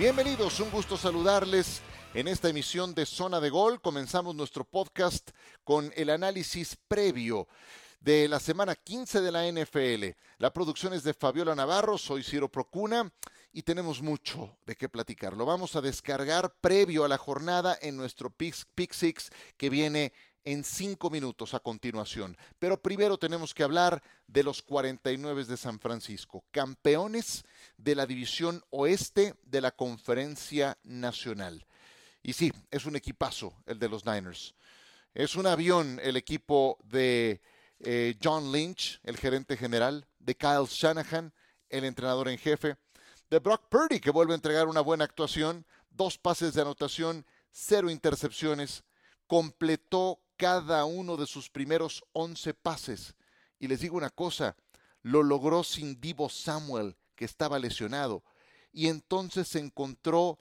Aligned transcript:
Bienvenidos, 0.00 0.58
un 0.60 0.70
gusto 0.70 0.96
saludarles 0.96 1.82
en 2.14 2.26
esta 2.26 2.48
emisión 2.48 2.94
de 2.94 3.04
Zona 3.04 3.38
de 3.38 3.50
Gol. 3.50 3.82
Comenzamos 3.82 4.34
nuestro 4.34 4.64
podcast 4.64 5.32
con 5.62 5.92
el 5.94 6.08
análisis 6.08 6.74
previo 6.88 7.46
de 8.00 8.26
la 8.26 8.40
semana 8.40 8.74
15 8.74 9.20
de 9.20 9.30
la 9.30 9.46
NFL. 9.46 10.18
La 10.38 10.54
producción 10.54 10.94
es 10.94 11.02
de 11.02 11.12
Fabiola 11.12 11.54
Navarro, 11.54 11.98
soy 11.98 12.22
Ciro 12.22 12.50
Procuna 12.50 13.12
y 13.52 13.60
tenemos 13.60 14.00
mucho 14.00 14.56
de 14.64 14.74
qué 14.74 14.88
platicar. 14.88 15.36
Lo 15.36 15.44
vamos 15.44 15.76
a 15.76 15.82
descargar 15.82 16.54
previo 16.62 17.04
a 17.04 17.08
la 17.08 17.18
jornada 17.18 17.76
en 17.82 17.98
nuestro 17.98 18.30
Pick, 18.30 18.56
que 19.58 19.68
viene 19.68 20.14
en 20.44 20.64
cinco 20.64 21.10
minutos 21.10 21.54
a 21.54 21.60
continuación. 21.60 22.36
Pero 22.58 22.80
primero 22.80 23.18
tenemos 23.18 23.54
que 23.54 23.62
hablar 23.62 24.02
de 24.26 24.42
los 24.42 24.62
49 24.62 25.44
de 25.44 25.56
San 25.56 25.78
Francisco, 25.78 26.44
campeones 26.50 27.44
de 27.76 27.94
la 27.94 28.06
División 28.06 28.62
Oeste 28.70 29.34
de 29.42 29.60
la 29.60 29.70
Conferencia 29.70 30.78
Nacional. 30.84 31.66
Y 32.22 32.32
sí, 32.32 32.52
es 32.70 32.84
un 32.86 32.96
equipazo 32.96 33.54
el 33.66 33.78
de 33.78 33.88
los 33.88 34.04
Niners. 34.04 34.54
Es 35.14 35.34
un 35.34 35.46
avión 35.46 36.00
el 36.02 36.16
equipo 36.16 36.78
de 36.84 37.40
eh, 37.80 38.16
John 38.22 38.52
Lynch, 38.52 39.00
el 39.02 39.16
gerente 39.16 39.56
general, 39.56 40.06
de 40.18 40.36
Kyle 40.36 40.66
Shanahan, 40.68 41.32
el 41.68 41.84
entrenador 41.84 42.28
en 42.28 42.38
jefe, 42.38 42.76
de 43.30 43.38
Brock 43.38 43.68
Purdy, 43.68 44.00
que 44.00 44.10
vuelve 44.10 44.32
a 44.32 44.36
entregar 44.36 44.68
una 44.68 44.80
buena 44.80 45.04
actuación, 45.04 45.64
dos 45.90 46.18
pases 46.18 46.54
de 46.54 46.62
anotación, 46.62 47.24
cero 47.50 47.90
intercepciones, 47.90 48.84
completó 49.26 50.20
cada 50.40 50.86
uno 50.86 51.18
de 51.18 51.26
sus 51.26 51.50
primeros 51.50 52.02
11 52.14 52.54
pases. 52.54 53.14
Y 53.58 53.68
les 53.68 53.80
digo 53.80 53.98
una 53.98 54.08
cosa, 54.08 54.56
lo 55.02 55.22
logró 55.22 55.62
sin 55.62 56.00
Divo 56.00 56.30
Samuel, 56.30 56.96
que 57.14 57.26
estaba 57.26 57.58
lesionado. 57.58 58.24
Y 58.72 58.86
entonces 58.86 59.54
encontró 59.54 60.38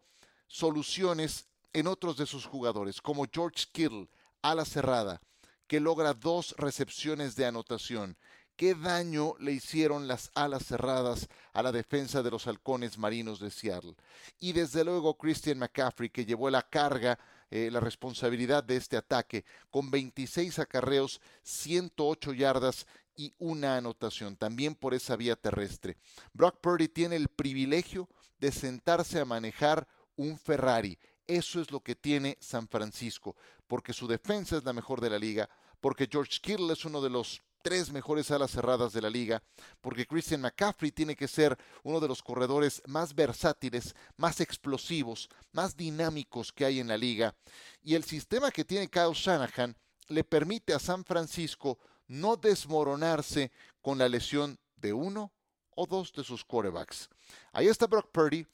soluciones 0.48 1.50
en 1.74 1.88
otros 1.88 2.16
de 2.16 2.26
sus 2.26 2.46
jugadores, 2.46 3.02
como 3.02 3.26
George 3.30 3.66
Kittle, 3.74 4.08
ala 4.42 4.64
cerrada, 4.64 5.22
que 5.68 5.82
logra 5.82 6.14
dos 6.14 6.56
recepciones 6.58 7.36
de 7.36 7.48
anotación. 7.48 8.18
¿Qué 8.56 8.76
daño 8.76 9.36
le 9.40 9.52
hicieron 9.52 10.08
las 10.08 10.32
alas 10.34 10.66
cerradas 10.66 11.28
a 11.52 11.62
la 11.62 11.74
defensa 11.74 12.24
de 12.24 12.32
los 12.32 12.48
halcones 12.48 12.98
marinos 12.98 13.42
de 13.42 13.52
Seattle? 13.52 13.96
Y 14.40 14.54
desde 14.54 14.86
luego 14.86 15.18
Christian 15.18 15.60
McCaffrey, 15.60 16.10
que 16.10 16.26
llevó 16.26 16.50
la 16.50 16.62
carga 16.62 17.20
eh, 17.52 17.70
la 17.72 17.80
responsabilidad 17.80 18.64
de 18.64 18.76
este 18.76 18.98
ataque, 18.98 19.46
con 19.70 19.90
26 19.92 20.60
acarreos, 20.60 21.22
108 21.44 22.34
yardas 22.34 22.86
y 23.16 23.34
una 23.38 23.76
anotación, 23.78 24.38
también 24.38 24.76
por 24.76 24.94
esa 24.94 25.16
vía 25.16 25.36
terrestre. 25.36 25.98
Brock 26.34 26.60
Purdy 26.62 26.88
tiene 26.88 27.16
el 27.16 27.28
privilegio 27.28 28.08
de 28.40 28.52
sentarse 28.52 29.20
a 29.20 29.26
manejar 29.26 29.88
un 30.16 30.38
Ferrari. 30.38 30.98
Eso 31.28 31.62
es 31.62 31.72
lo 31.72 31.82
que 31.82 31.96
tiene 31.96 32.38
San 32.40 32.68
Francisco, 32.68 33.36
porque 33.68 33.94
su 33.94 34.08
defensa 34.08 34.58
es 34.58 34.64
la 34.64 34.74
mejor 34.74 35.02
de 35.02 35.10
la 35.10 35.20
liga, 35.20 35.50
porque 35.82 36.08
George 36.12 36.40
Kittle 36.42 36.74
es 36.74 36.86
uno 36.86 37.02
de 37.02 37.10
los 37.10 37.42
tres 37.62 37.92
mejores 37.92 38.32
alas 38.32 38.52
cerradas 38.52 38.94
de 38.94 39.02
la 39.02 39.10
liga, 39.10 39.44
porque 39.82 40.06
Christian 40.06 40.42
McCaffrey 40.42 40.92
tiene 40.92 41.16
que 41.16 41.28
ser 41.28 41.58
uno 41.84 42.00
de 42.00 42.08
los 42.08 42.24
corredores 42.24 42.82
más 42.86 43.14
versátiles, 43.14 43.96
más 44.18 44.40
explosivos, 44.42 45.30
más 45.52 45.76
dinámicos 45.76 46.52
que 46.52 46.66
hay 46.66 46.80
en 46.80 46.88
la 46.88 46.98
liga, 46.98 47.36
y 47.82 47.96
el 47.96 48.04
sistema 48.04 48.52
que 48.52 48.66
tiene 48.66 48.90
Kyle 48.90 49.14
Shanahan 49.14 49.76
le 50.08 50.24
permite 50.24 50.74
a 50.74 50.80
San 50.80 51.04
Francisco 51.06 51.78
no 52.08 52.36
desmoronarse 52.36 53.52
con 53.82 53.98
la 53.98 54.10
lesión 54.10 54.60
de 54.76 54.94
uno 54.94 55.32
o 55.76 55.86
dos 55.86 56.12
de 56.14 56.24
sus 56.24 56.44
quarterbacks. 56.44 57.10
Ahí 57.52 57.68
está 57.68 57.88
Brock 57.88 58.10
Purdy, 58.12 58.46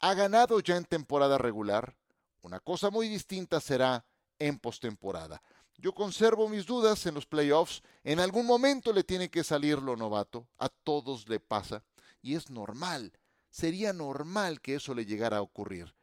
ha 0.00 0.14
ganado 0.14 0.60
ya 0.60 0.76
en 0.76 0.84
temporada 0.84 1.38
regular, 1.38 1.96
una 2.42 2.60
cosa 2.60 2.90
muy 2.90 3.08
distinta 3.08 3.60
será 3.60 4.04
en 4.38 4.58
postemporada. 4.58 5.42
Yo 5.78 5.92
conservo 5.92 6.48
mis 6.48 6.66
dudas 6.66 7.06
en 7.06 7.14
los 7.14 7.26
playoffs. 7.26 7.82
En 8.04 8.20
algún 8.20 8.46
momento 8.46 8.92
le 8.92 9.04
tiene 9.04 9.30
que 9.30 9.44
salir 9.44 9.78
lo 9.78 9.96
novato. 9.96 10.46
A 10.58 10.68
todos 10.68 11.28
le 11.28 11.40
pasa. 11.40 11.82
Y 12.22 12.34
es 12.34 12.50
normal. 12.50 13.12
Sería 13.50 13.92
normal 13.92 14.60
que 14.60 14.76
eso 14.76 14.94
le 14.94 15.04
llegara 15.04 15.38
a 15.38 15.42
ocurrir. 15.42 15.94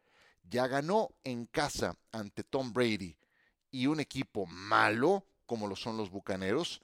Ya 0.43 0.67
ganó 0.67 1.09
en 1.23 1.45
casa 1.45 1.97
ante 2.11 2.43
Tom 2.43 2.73
Brady 2.73 3.15
y 3.71 3.87
un 3.87 3.99
equipo 3.99 4.45
malo 4.45 5.25
como 5.45 5.67
lo 5.67 5.75
son 5.75 5.97
los 5.97 6.09
Bucaneros. 6.09 6.81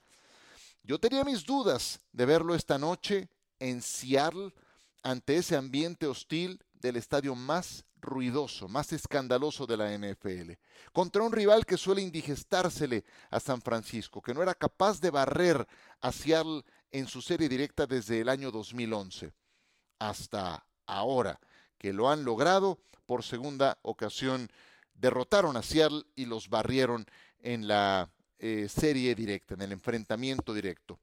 Yo 0.82 0.98
tenía 0.98 1.24
mis 1.24 1.44
dudas 1.44 2.00
de 2.12 2.26
verlo 2.26 2.54
esta 2.54 2.78
noche 2.78 3.28
en 3.58 3.82
Seattle 3.82 4.52
ante 5.02 5.36
ese 5.36 5.56
ambiente 5.56 6.06
hostil 6.06 6.62
del 6.80 6.96
estadio 6.96 7.34
más 7.34 7.84
ruidoso, 8.00 8.68
más 8.68 8.92
escandaloso 8.92 9.66
de 9.66 9.76
la 9.76 9.96
NFL, 9.96 10.52
contra 10.92 11.22
un 11.22 11.32
rival 11.32 11.66
que 11.66 11.76
suele 11.76 12.02
indigestársele 12.02 13.04
a 13.30 13.40
San 13.40 13.60
Francisco, 13.60 14.22
que 14.22 14.34
no 14.34 14.42
era 14.42 14.54
capaz 14.54 15.00
de 15.00 15.10
barrer 15.10 15.66
a 16.00 16.12
Seattle 16.12 16.62
en 16.90 17.06
su 17.06 17.20
serie 17.20 17.48
directa 17.48 17.86
desde 17.86 18.20
el 18.20 18.28
año 18.28 18.50
2011 18.50 19.32
hasta 19.98 20.64
ahora, 20.86 21.40
que 21.76 21.92
lo 21.92 22.08
han 22.08 22.24
logrado 22.24 22.78
por 23.06 23.24
segunda 23.24 23.78
ocasión, 23.82 24.50
derrotaron 24.94 25.56
a 25.56 25.62
Seattle 25.62 26.04
y 26.14 26.26
los 26.26 26.48
barrieron 26.48 27.06
en 27.40 27.68
la 27.68 28.10
eh, 28.38 28.68
serie 28.68 29.14
directa, 29.14 29.54
en 29.54 29.62
el 29.62 29.72
enfrentamiento 29.72 30.54
directo. 30.54 30.98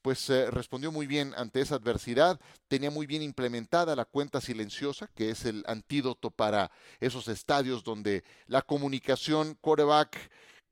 Pues 0.00 0.30
eh, 0.30 0.50
respondió 0.50 0.90
muy 0.90 1.06
bien 1.06 1.34
ante 1.36 1.60
esa 1.60 1.74
adversidad, 1.74 2.40
tenía 2.66 2.90
muy 2.90 3.06
bien 3.06 3.22
implementada 3.22 3.94
la 3.94 4.04
cuenta 4.04 4.40
silenciosa, 4.40 5.10
que 5.14 5.30
es 5.30 5.44
el 5.44 5.64
antídoto 5.66 6.30
para 6.30 6.70
esos 7.00 7.28
estadios 7.28 7.84
donde 7.84 8.24
la 8.46 8.62
comunicación 8.62 9.56
quarterback 9.60 10.16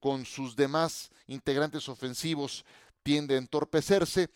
con 0.01 0.25
sus 0.25 0.57
demás 0.57 1.11
integrantes 1.27 1.89
ofensivos 1.89 2.65
tiende 3.03 3.35
a 3.35 3.39
entorpecerse. 3.39 4.31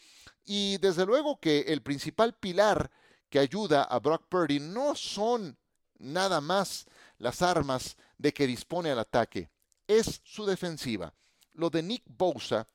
Y 0.45 0.79
desde 0.79 1.07
luego 1.07 1.41
que 1.41 1.61
el 1.61 1.83
principal 1.83 2.35
pilar 2.35 2.91
que 3.29 3.39
ayuda 3.39 3.85
a 3.85 3.99
Brock 4.01 4.27
Purdy 4.29 4.61
no 4.61 4.95
son 4.95 5.57
nada 5.99 6.41
más 6.41 6.87
las 7.19 7.43
armas 7.43 7.97
de 8.19 8.33
que 8.33 8.47
dispone 8.47 8.91
al 8.91 8.99
ataque, 8.99 9.51
es 9.87 10.21
su 10.25 10.45
defensiva. 10.45 11.15
Lo 11.61 11.69
de 11.69 11.83
Nick 11.83 12.05
Bosa 12.07 12.67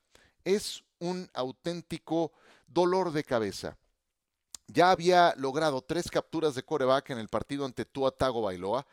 es 0.44 0.84
un 1.00 1.28
auténtico 1.34 2.34
dolor 2.68 3.12
de 3.12 3.24
cabeza. 3.24 3.76
Ya 4.68 4.92
había 4.92 5.34
logrado 5.38 5.82
tres 5.82 6.12
capturas 6.12 6.54
de 6.54 6.62
coreback 6.62 7.10
en 7.10 7.18
el 7.18 7.28
partido 7.28 7.66
ante 7.66 7.86
Tua 7.86 8.12
Tago 8.12 8.44
Bailoa. 8.44 8.86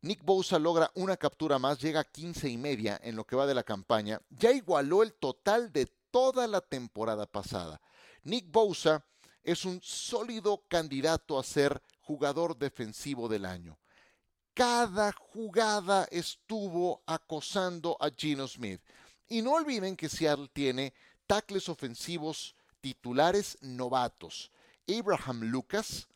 Nick 0.00 0.24
Bosa 0.24 0.58
logra 0.58 0.90
una 0.94 1.18
captura 1.18 1.58
más, 1.58 1.78
llega 1.78 2.00
a 2.00 2.04
15 2.04 2.48
y 2.48 2.56
media 2.56 2.98
en 3.02 3.14
lo 3.14 3.26
que 3.26 3.36
va 3.36 3.46
de 3.46 3.52
la 3.52 3.62
campaña. 3.62 4.22
Ya 4.30 4.52
igualó 4.52 5.02
el 5.02 5.12
total 5.12 5.70
de 5.70 5.84
toda 6.10 6.46
la 6.46 6.62
temporada 6.62 7.26
pasada. 7.26 7.78
Nick 8.22 8.50
Bosa 8.50 9.04
es 9.42 9.66
un 9.66 9.82
sólido 9.82 10.64
candidato 10.66 11.38
a 11.38 11.44
ser 11.44 11.82
jugador 12.00 12.56
defensivo 12.56 13.28
del 13.28 13.44
año. 13.44 13.78
Cada 14.54 15.12
jugada 15.12 16.08
estuvo 16.10 17.02
acosando 17.04 17.98
a 18.00 18.08
Gino 18.08 18.48
Smith. 18.48 18.80
Y 19.28 19.42
no 19.42 19.52
olviden 19.52 19.96
que 19.96 20.08
Seattle 20.08 20.48
tiene 20.52 20.92
tackles 21.26 21.68
ofensivos 21.68 22.54
titulares 22.80 23.58
novatos, 23.60 24.50
Abraham 24.88 25.42
Lucas 25.42 26.06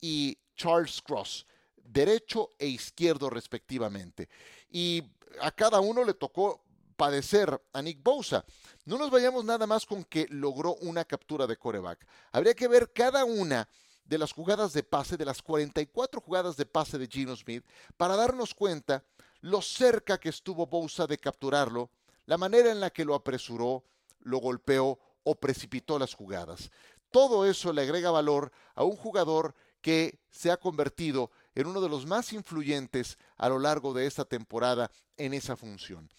y 0.00 0.38
Charles 0.54 1.00
Cross, 1.00 1.46
derecho 1.76 2.52
e 2.58 2.66
izquierdo 2.66 3.30
respectivamente. 3.30 4.28
Y 4.70 5.02
a 5.40 5.50
cada 5.50 5.80
uno 5.80 6.04
le 6.04 6.14
tocó 6.14 6.62
padecer 6.96 7.62
a 7.72 7.80
Nick 7.80 8.02
Bosa. 8.02 8.44
No 8.84 8.98
nos 8.98 9.10
vayamos 9.10 9.44
nada 9.44 9.66
más 9.66 9.86
con 9.86 10.04
que 10.04 10.26
logró 10.30 10.74
una 10.76 11.04
captura 11.04 11.46
de 11.46 11.56
coreback. 11.56 12.06
Habría 12.32 12.54
que 12.54 12.68
ver 12.68 12.92
cada 12.92 13.24
una 13.24 13.68
de 14.04 14.18
las 14.18 14.32
jugadas 14.32 14.72
de 14.72 14.82
pase, 14.82 15.16
de 15.16 15.24
las 15.24 15.40
44 15.40 16.20
jugadas 16.20 16.56
de 16.56 16.66
pase 16.66 16.98
de 16.98 17.06
Gino 17.06 17.36
Smith, 17.36 17.64
para 17.96 18.16
darnos 18.16 18.52
cuenta 18.52 19.04
lo 19.40 19.62
cerca 19.62 20.18
que 20.18 20.30
estuvo 20.30 20.66
Bosa 20.66 21.06
de 21.06 21.18
capturarlo 21.18 21.90
la 22.28 22.36
manera 22.36 22.70
en 22.70 22.78
la 22.78 22.90
que 22.90 23.06
lo 23.06 23.14
apresuró, 23.14 23.84
lo 24.20 24.36
golpeó 24.36 24.98
o 25.22 25.34
precipitó 25.34 25.98
las 25.98 26.12
jugadas. 26.12 26.70
Todo 27.10 27.46
eso 27.46 27.72
le 27.72 27.80
agrega 27.80 28.10
valor 28.10 28.52
a 28.74 28.84
un 28.84 28.96
jugador 28.96 29.54
que 29.80 30.20
se 30.28 30.50
ha 30.50 30.58
convertido 30.58 31.30
en 31.54 31.66
uno 31.66 31.80
de 31.80 31.88
los 31.88 32.04
más 32.04 32.34
influyentes 32.34 33.16
a 33.38 33.48
lo 33.48 33.58
largo 33.58 33.94
de 33.94 34.04
esta 34.04 34.26
temporada 34.26 34.90
en 35.16 35.32
esa 35.32 35.56
función. 35.56 36.10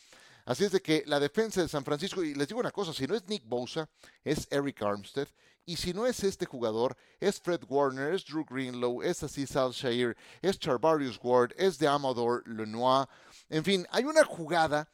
Así 0.45 0.63
es 0.63 0.71
de 0.71 0.81
que 0.81 1.03
la 1.05 1.19
defensa 1.19 1.61
de 1.61 1.67
San 1.67 1.85
Francisco, 1.85 2.23
y 2.23 2.33
les 2.33 2.47
digo 2.47 2.59
una 2.59 2.71
cosa, 2.71 2.91
si 2.91 3.05
no 3.05 3.13
es 3.13 3.27
Nick 3.27 3.45
Bosa, 3.45 3.87
es 4.23 4.47
Eric 4.49 4.81
Armstead, 4.81 5.27
y 5.63 5.77
si 5.77 5.93
no 5.93 6.07
es 6.07 6.23
este 6.23 6.47
jugador, 6.47 6.97
es 7.19 7.39
Fred 7.39 7.61
Warner, 7.69 8.15
es 8.15 8.25
Drew 8.25 8.43
Greenlow, 8.49 9.03
es 9.03 9.21
Aziz 9.21 9.55
Al-Shair, 9.55 10.17
es 10.41 10.57
Charvarius 10.57 11.19
Ward, 11.21 11.51
es 11.55 11.77
de 11.77 11.87
Amador 11.87 12.41
Lenoir. 12.47 13.07
En 13.47 13.63
fin, 13.63 13.85
hay 13.91 14.05
una 14.05 14.25
jugada 14.25 14.89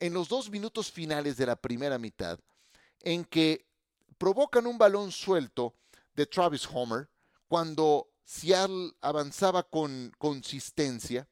en 0.00 0.14
los 0.14 0.28
dos 0.28 0.50
minutos 0.50 0.90
finales 0.90 1.36
de 1.36 1.46
la 1.46 1.56
primera 1.56 1.98
mitad, 1.98 2.40
en 3.00 3.24
que 3.24 3.66
provocan 4.18 4.66
un 4.66 4.78
balón 4.78 5.12
suelto 5.12 5.76
de 6.14 6.26
Travis 6.26 6.66
Homer 6.72 7.08
cuando 7.46 8.08
Seattle 8.24 8.92
avanzaba 9.00 9.62
con 9.62 10.12
consistencia. 10.18 11.28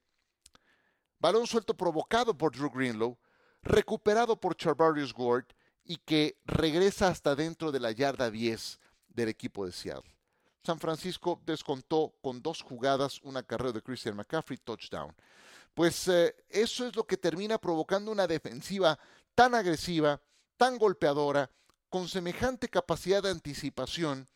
Balón 1.19 1.47
suelto 1.47 1.77
provocado 1.77 2.37
por 2.37 2.53
Drew 2.53 2.71
Greenlow, 2.71 3.19
recuperado 3.63 4.39
por 4.39 4.57
Charvarius 4.57 5.13
Gord 5.13 5.47
y 5.85 5.97
que 5.97 6.39
regresa 6.45 7.09
hasta 7.09 7.35
dentro 7.35 7.73
de 7.73 7.81
la 7.81 7.93
yarda 7.93 8.31
10 8.31 8.79
del 9.09 9.29
equipo 9.29 9.65
de 9.65 9.73
Seattle. 9.73 10.15
San 10.63 10.79
Francisco 10.79 11.41
descontó 11.47 12.15
con 12.21 12.43
dos 12.43 12.63
jugadas 12.63 13.21
una 13.23 13.43
carrera 13.43 13.73
de 13.73 13.83
Christian 13.83 14.17
McCaffrey, 14.17 14.59
touchdown. 14.59 15.15
Pues 15.79 16.09
eh, 16.09 16.35
eso 16.49 16.89
es 16.89 16.97
lo 16.97 17.07
que 17.07 17.17
termina 17.17 17.57
provocando 17.57 18.11
una 18.11 18.27
defensiva 18.27 18.99
tan 19.37 19.55
agresiva, 19.55 20.21
tan 20.57 20.77
golpeadora, 20.77 21.53
con 21.89 22.09
semejante 22.09 22.69
capacidad 22.69 23.23
de 23.23 23.31
anticipación 23.31 24.27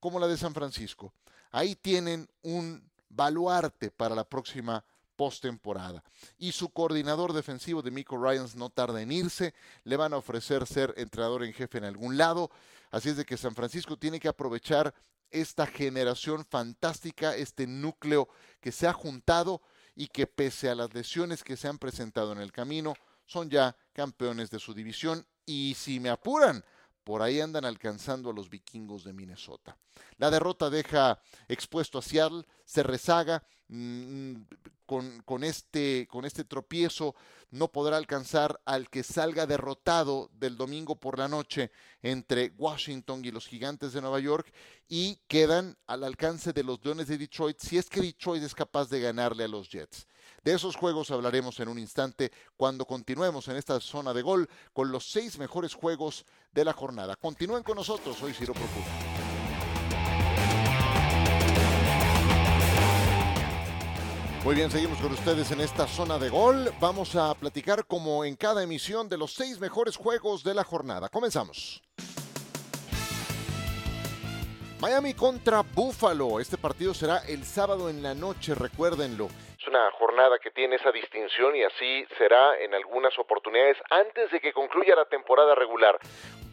como 0.00 0.18
la 0.18 0.26
de 0.26 0.38
San 0.38 0.54
Francisco. 0.54 1.12
Ahí 1.50 1.76
tienen 1.76 2.30
un 2.40 2.90
baluarte 3.10 3.90
para 3.90 4.14
la 4.14 4.24
próxima 4.24 4.82
postemporada. 5.16 6.02
Y 6.38 6.52
su 6.52 6.70
coordinador 6.70 7.34
defensivo 7.34 7.82
de 7.82 7.90
Miko 7.90 8.16
Ryans 8.16 8.56
no 8.56 8.70
tarda 8.70 9.02
en 9.02 9.12
irse, 9.12 9.52
le 9.84 9.98
van 9.98 10.14
a 10.14 10.16
ofrecer 10.16 10.66
ser 10.66 10.94
entrenador 10.96 11.44
en 11.44 11.52
jefe 11.52 11.76
en 11.76 11.84
algún 11.84 12.16
lado, 12.16 12.50
así 12.90 13.10
es 13.10 13.18
de 13.18 13.26
que 13.26 13.36
San 13.36 13.54
Francisco 13.54 13.98
tiene 13.98 14.18
que 14.18 14.28
aprovechar 14.28 14.94
esta 15.30 15.66
generación 15.66 16.46
fantástica, 16.46 17.36
este 17.36 17.66
núcleo 17.66 18.30
que 18.62 18.72
se 18.72 18.86
ha 18.86 18.94
juntado 18.94 19.60
y 19.96 20.08
que 20.08 20.26
pese 20.26 20.68
a 20.68 20.74
las 20.74 20.94
lesiones 20.94 21.42
que 21.42 21.56
se 21.56 21.66
han 21.66 21.78
presentado 21.78 22.32
en 22.32 22.38
el 22.38 22.52
camino, 22.52 22.94
son 23.24 23.50
ya 23.50 23.74
campeones 23.92 24.50
de 24.50 24.60
su 24.60 24.74
división 24.74 25.26
y 25.46 25.74
si 25.76 25.98
me 25.98 26.10
apuran, 26.10 26.62
por 27.06 27.22
ahí 27.22 27.40
andan 27.40 27.64
alcanzando 27.64 28.30
a 28.30 28.32
los 28.32 28.50
vikingos 28.50 29.04
de 29.04 29.12
Minnesota. 29.12 29.76
La 30.18 30.28
derrota 30.28 30.70
deja 30.70 31.20
expuesto 31.46 31.98
a 31.98 32.02
Seattle, 32.02 32.44
se 32.64 32.82
rezaga, 32.82 33.44
mm, 33.68 34.34
con, 34.86 35.22
con, 35.22 35.44
este, 35.44 36.08
con 36.10 36.24
este 36.24 36.42
tropiezo 36.42 37.14
no 37.52 37.70
podrá 37.70 37.96
alcanzar 37.96 38.60
al 38.64 38.90
que 38.90 39.04
salga 39.04 39.46
derrotado 39.46 40.30
del 40.32 40.56
domingo 40.56 40.96
por 40.96 41.16
la 41.16 41.28
noche 41.28 41.70
entre 42.02 42.52
Washington 42.58 43.24
y 43.24 43.30
los 43.30 43.46
Gigantes 43.46 43.92
de 43.92 44.00
Nueva 44.00 44.18
York 44.18 44.52
y 44.88 45.20
quedan 45.28 45.78
al 45.86 46.02
alcance 46.02 46.52
de 46.52 46.64
los 46.64 46.84
Leones 46.84 47.06
de 47.06 47.18
Detroit 47.18 47.60
si 47.60 47.78
es 47.78 47.88
que 47.88 48.00
Detroit 48.00 48.42
es 48.42 48.54
capaz 48.54 48.88
de 48.88 49.00
ganarle 49.00 49.44
a 49.44 49.48
los 49.48 49.70
Jets. 49.70 50.08
De 50.46 50.54
esos 50.54 50.76
juegos 50.76 51.10
hablaremos 51.10 51.58
en 51.58 51.66
un 51.66 51.76
instante 51.76 52.30
cuando 52.56 52.84
continuemos 52.84 53.48
en 53.48 53.56
esta 53.56 53.80
zona 53.80 54.14
de 54.14 54.22
gol 54.22 54.48
con 54.72 54.92
los 54.92 55.10
seis 55.10 55.38
mejores 55.38 55.74
juegos 55.74 56.24
de 56.52 56.64
la 56.64 56.72
jornada. 56.72 57.16
Continúen 57.16 57.64
con 57.64 57.74
nosotros, 57.74 58.16
soy 58.16 58.32
Ciro 58.32 58.54
Profundo. 58.54 58.88
Muy 64.44 64.54
bien, 64.54 64.70
seguimos 64.70 65.00
con 65.00 65.10
ustedes 65.10 65.50
en 65.50 65.62
esta 65.62 65.88
zona 65.88 66.16
de 66.16 66.28
gol. 66.28 66.72
Vamos 66.78 67.16
a 67.16 67.34
platicar 67.34 67.84
como 67.84 68.24
en 68.24 68.36
cada 68.36 68.62
emisión 68.62 69.08
de 69.08 69.18
los 69.18 69.34
seis 69.34 69.58
mejores 69.58 69.96
juegos 69.96 70.44
de 70.44 70.54
la 70.54 70.62
jornada. 70.62 71.08
Comenzamos. 71.08 71.82
Miami 74.78 75.14
contra 75.14 75.62
Buffalo. 75.62 76.38
Este 76.38 76.56
partido 76.56 76.94
será 76.94 77.18
el 77.26 77.44
sábado 77.44 77.88
en 77.88 78.00
la 78.00 78.14
noche, 78.14 78.54
recuérdenlo. 78.54 79.28
Una 79.68 79.90
jornada 79.98 80.38
que 80.38 80.52
tiene 80.52 80.76
esa 80.76 80.92
distinción 80.92 81.56
y 81.56 81.64
así 81.64 82.06
será 82.16 82.56
en 82.60 82.72
algunas 82.72 83.18
oportunidades 83.18 83.76
antes 83.90 84.30
de 84.30 84.40
que 84.40 84.52
concluya 84.52 84.94
la 84.94 85.06
temporada 85.06 85.56
regular. 85.56 85.98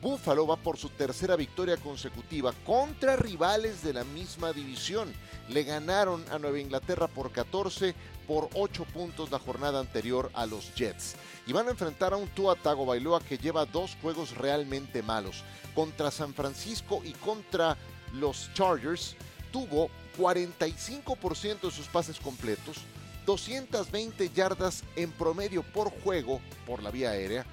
Buffalo 0.02 0.48
va 0.48 0.58
por 0.58 0.78
su 0.78 0.90
tercera 0.90 1.36
victoria 1.36 1.78
consecutiva 1.78 2.52
contra 2.66 3.16
rivales 3.16 3.84
de 3.84 3.94
la 3.94 4.04
misma 4.04 4.52
división. 4.52 5.14
Le 5.48 5.64
ganaron 5.64 6.26
a 6.32 6.40
Nueva 6.40 6.60
Inglaterra 6.60 7.08
por 7.08 7.32
14 7.32 7.94
por 8.28 8.50
8 8.56 8.86
puntos 8.94 9.32
la 9.32 9.40
jornada 9.40 9.80
anterior 9.80 10.32
a 10.34 10.46
los 10.46 10.74
Jets. 10.76 11.16
Y 11.46 11.54
van 11.54 11.68
a 11.68 11.72
enfrentar 11.72 12.14
a 12.14 12.18
un 12.18 12.28
Tua 12.30 12.56
Tagovailoa 12.56 13.22
que 13.22 13.38
lleva 13.38 13.66
dos 13.66 13.96
juegos 14.02 14.36
realmente 14.36 15.04
malos. 15.04 15.44
Contra 15.76 16.10
San 16.10 16.34
Francisco 16.34 17.02
y 17.06 17.14
contra 17.14 17.78
los 18.14 18.52
Chargers 18.54 19.16
tuvo 19.52 19.90
45% 20.18 21.62
de 21.62 21.72
sus 21.72 21.88
pases 21.88 22.20
completos, 22.20 22.84
220 23.26 24.30
yardas 24.30 24.84
en 24.96 25.12
promedio 25.12 25.64
por 25.64 25.90
juego 26.02 26.42
por 26.66 26.82
la 26.84 26.92
vía 26.92 27.12
aérea, 27.12 27.46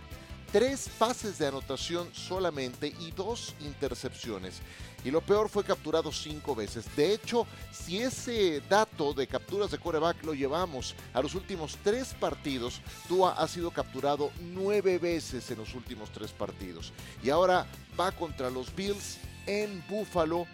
tres 0.52 0.90
pases 0.98 1.38
de 1.38 1.46
anotación 1.46 2.08
solamente 2.12 2.88
y 3.00 3.12
dos 3.12 3.54
intercepciones. 3.60 4.60
Y 5.04 5.10
lo 5.10 5.22
peor 5.22 5.48
fue 5.48 5.64
capturado 5.64 6.12
cinco 6.12 6.54
veces. 6.54 6.84
De 6.94 7.14
hecho, 7.14 7.46
si 7.72 7.98
ese 7.98 8.60
dato 8.68 9.14
de 9.14 9.26
capturas 9.26 9.70
de 9.70 9.78
coreback 9.78 10.22
lo 10.24 10.34
llevamos 10.34 10.94
a 11.14 11.22
los 11.22 11.34
últimos 11.34 11.78
tres 11.82 12.14
partidos, 12.14 12.82
Tua 13.08 13.32
ha 13.32 13.48
sido 13.48 13.70
capturado 13.70 14.30
nueve 14.52 14.98
veces 14.98 15.50
en 15.50 15.58
los 15.58 15.74
últimos 15.74 16.10
tres 16.10 16.32
partidos. 16.32 16.92
Y 17.22 17.30
ahora 17.30 17.66
va 17.98 18.12
contra 18.12 18.50
los 18.50 18.74
Bills 18.74 19.18
en 19.46 19.82
Buffalo. 19.88 20.46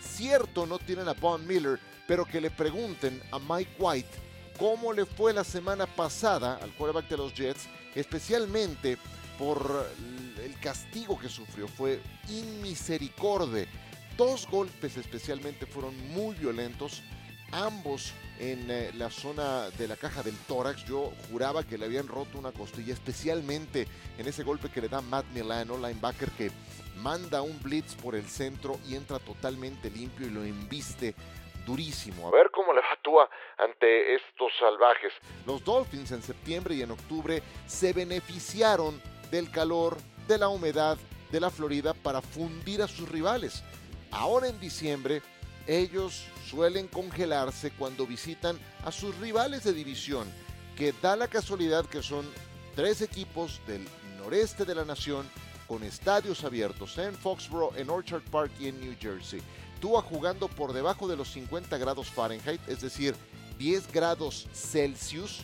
Cierto, 0.00 0.66
no 0.66 0.78
tienen 0.78 1.08
a 1.08 1.12
Von 1.12 1.46
Miller, 1.46 1.78
pero 2.08 2.24
que 2.24 2.40
le 2.40 2.50
pregunten 2.50 3.22
a 3.30 3.38
Mike 3.38 3.76
White 3.78 4.33
cómo 4.58 4.92
le 4.92 5.06
fue 5.06 5.32
la 5.32 5.44
semana 5.44 5.86
pasada 5.86 6.58
al 6.62 6.72
quarterback 6.74 7.08
de 7.08 7.16
los 7.16 7.34
Jets, 7.34 7.68
especialmente 7.94 8.98
por 9.38 9.88
el 10.42 10.58
castigo 10.60 11.18
que 11.18 11.28
sufrió. 11.28 11.68
Fue 11.68 12.00
inmisericorde. 12.28 13.68
Dos 14.16 14.46
golpes 14.48 14.96
especialmente 14.96 15.66
fueron 15.66 15.94
muy 16.12 16.36
violentos, 16.36 17.02
ambos 17.50 18.12
en 18.38 18.70
eh, 18.70 18.90
la 18.94 19.10
zona 19.10 19.70
de 19.70 19.88
la 19.88 19.96
caja 19.96 20.22
del 20.22 20.36
tórax. 20.46 20.84
Yo 20.84 21.12
juraba 21.30 21.64
que 21.64 21.78
le 21.78 21.86
habían 21.86 22.06
roto 22.06 22.38
una 22.38 22.52
costilla, 22.52 22.92
especialmente 22.92 23.88
en 24.18 24.28
ese 24.28 24.44
golpe 24.44 24.68
que 24.68 24.80
le 24.80 24.88
da 24.88 25.00
Matt 25.00 25.26
Milano, 25.34 25.76
linebacker 25.76 26.30
que 26.32 26.50
manda 26.96 27.42
un 27.42 27.60
blitz 27.60 27.94
por 27.96 28.14
el 28.14 28.26
centro 28.26 28.78
y 28.88 28.94
entra 28.94 29.18
totalmente 29.18 29.90
limpio 29.90 30.28
y 30.28 30.30
lo 30.30 30.44
embiste 30.44 31.14
durísimo. 31.64 32.28
A 32.28 32.30
ver 32.30 32.50
cómo 32.50 32.72
le 32.72 32.80
actúa 32.80 33.28
ante 33.58 34.14
estos 34.14 34.52
salvajes. 34.58 35.12
Los 35.46 35.64
Dolphins 35.64 36.12
en 36.12 36.22
septiembre 36.22 36.74
y 36.74 36.82
en 36.82 36.90
octubre 36.90 37.42
se 37.66 37.92
beneficiaron 37.92 39.00
del 39.30 39.50
calor, 39.50 39.96
de 40.28 40.38
la 40.38 40.48
humedad 40.48 40.98
de 41.30 41.40
la 41.40 41.50
Florida 41.50 41.94
para 41.94 42.20
fundir 42.22 42.82
a 42.82 42.88
sus 42.88 43.08
rivales. 43.08 43.62
Ahora 44.10 44.48
en 44.48 44.60
diciembre, 44.60 45.22
ellos 45.66 46.24
suelen 46.46 46.88
congelarse 46.88 47.72
cuando 47.72 48.06
visitan 48.06 48.58
a 48.84 48.92
sus 48.92 49.16
rivales 49.18 49.64
de 49.64 49.72
división, 49.72 50.30
que 50.76 50.92
da 51.02 51.16
la 51.16 51.28
casualidad 51.28 51.86
que 51.86 52.02
son 52.02 52.30
tres 52.74 53.02
equipos 53.02 53.60
del 53.66 53.86
noreste 54.18 54.64
de 54.64 54.74
la 54.74 54.84
nación 54.84 55.28
con 55.74 55.82
estadios 55.82 56.44
abiertos 56.44 56.96
en 56.98 57.12
Foxborough, 57.16 57.76
en 57.76 57.90
Orchard 57.90 58.22
Park 58.30 58.52
y 58.60 58.68
en 58.68 58.80
New 58.80 58.94
Jersey. 58.96 59.42
Tua 59.80 60.02
jugando 60.02 60.46
por 60.46 60.72
debajo 60.72 61.08
de 61.08 61.16
los 61.16 61.32
50 61.32 61.76
grados 61.78 62.08
Fahrenheit, 62.12 62.60
es 62.68 62.80
decir, 62.80 63.16
10 63.58 63.90
grados 63.90 64.46
Celsius, 64.52 65.40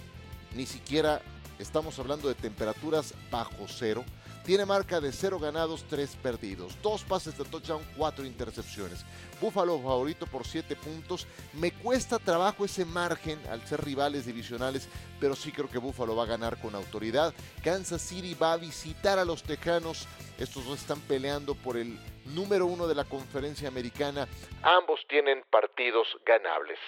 ni 0.54 0.66
siquiera 0.66 1.20
estamos 1.58 1.99
hablando 1.99 2.28
de 2.28 2.37
temperaturas 2.37 3.12
bajo 3.28 3.66
cero. 3.66 4.04
Tiene 4.50 4.66
marca 4.66 5.00
de 5.00 5.12
0 5.12 5.38
ganados, 5.38 5.85
3 5.88 6.16
perdidos, 6.21 6.76
2 6.83 7.04
pases 7.04 7.38
de 7.38 7.45
touchdown, 7.45 7.85
4 7.97 8.25
intercepciones. 8.26 9.04
Buffalo 9.40 9.78
favorito 9.78 10.26
por 10.26 10.45
7 10.45 10.75
puntos. 10.75 11.28
Me 11.52 11.71
cuesta 11.71 12.19
trabajo 12.19 12.64
ese 12.64 12.85
margen 12.85 13.38
al 13.49 13.64
ser 13.64 13.85
rivales 13.85 14.26
divisionales, 14.26 14.88
pero 15.21 15.37
sí 15.37 15.52
creo 15.52 15.71
que 15.71 15.78
Buffalo 15.78 16.16
va 16.16 16.25
a 16.25 16.26
ganar 16.26 16.61
con 16.61 16.75
autoridad. 16.75 17.33
Kansas 17.62 18.02
City 18.02 18.35
va 18.35 18.54
a 18.54 18.57
visitar 18.57 19.21
a 19.21 19.25
los 19.25 19.45
Tejanos. 19.45 20.09
Estos 20.37 20.64
dos 20.64 20.80
están 20.80 21.00
peleando 21.02 21.54
por 21.54 21.76
el 21.76 21.97
número 22.25 22.66
uno 22.66 22.88
de 22.88 22.97
la 22.97 23.04
conferencia 23.04 23.69
americana. 23.69 24.26
Ambos 24.64 24.99
tienen 25.09 25.45
partidos 25.49 26.09
ganables. 26.26 26.80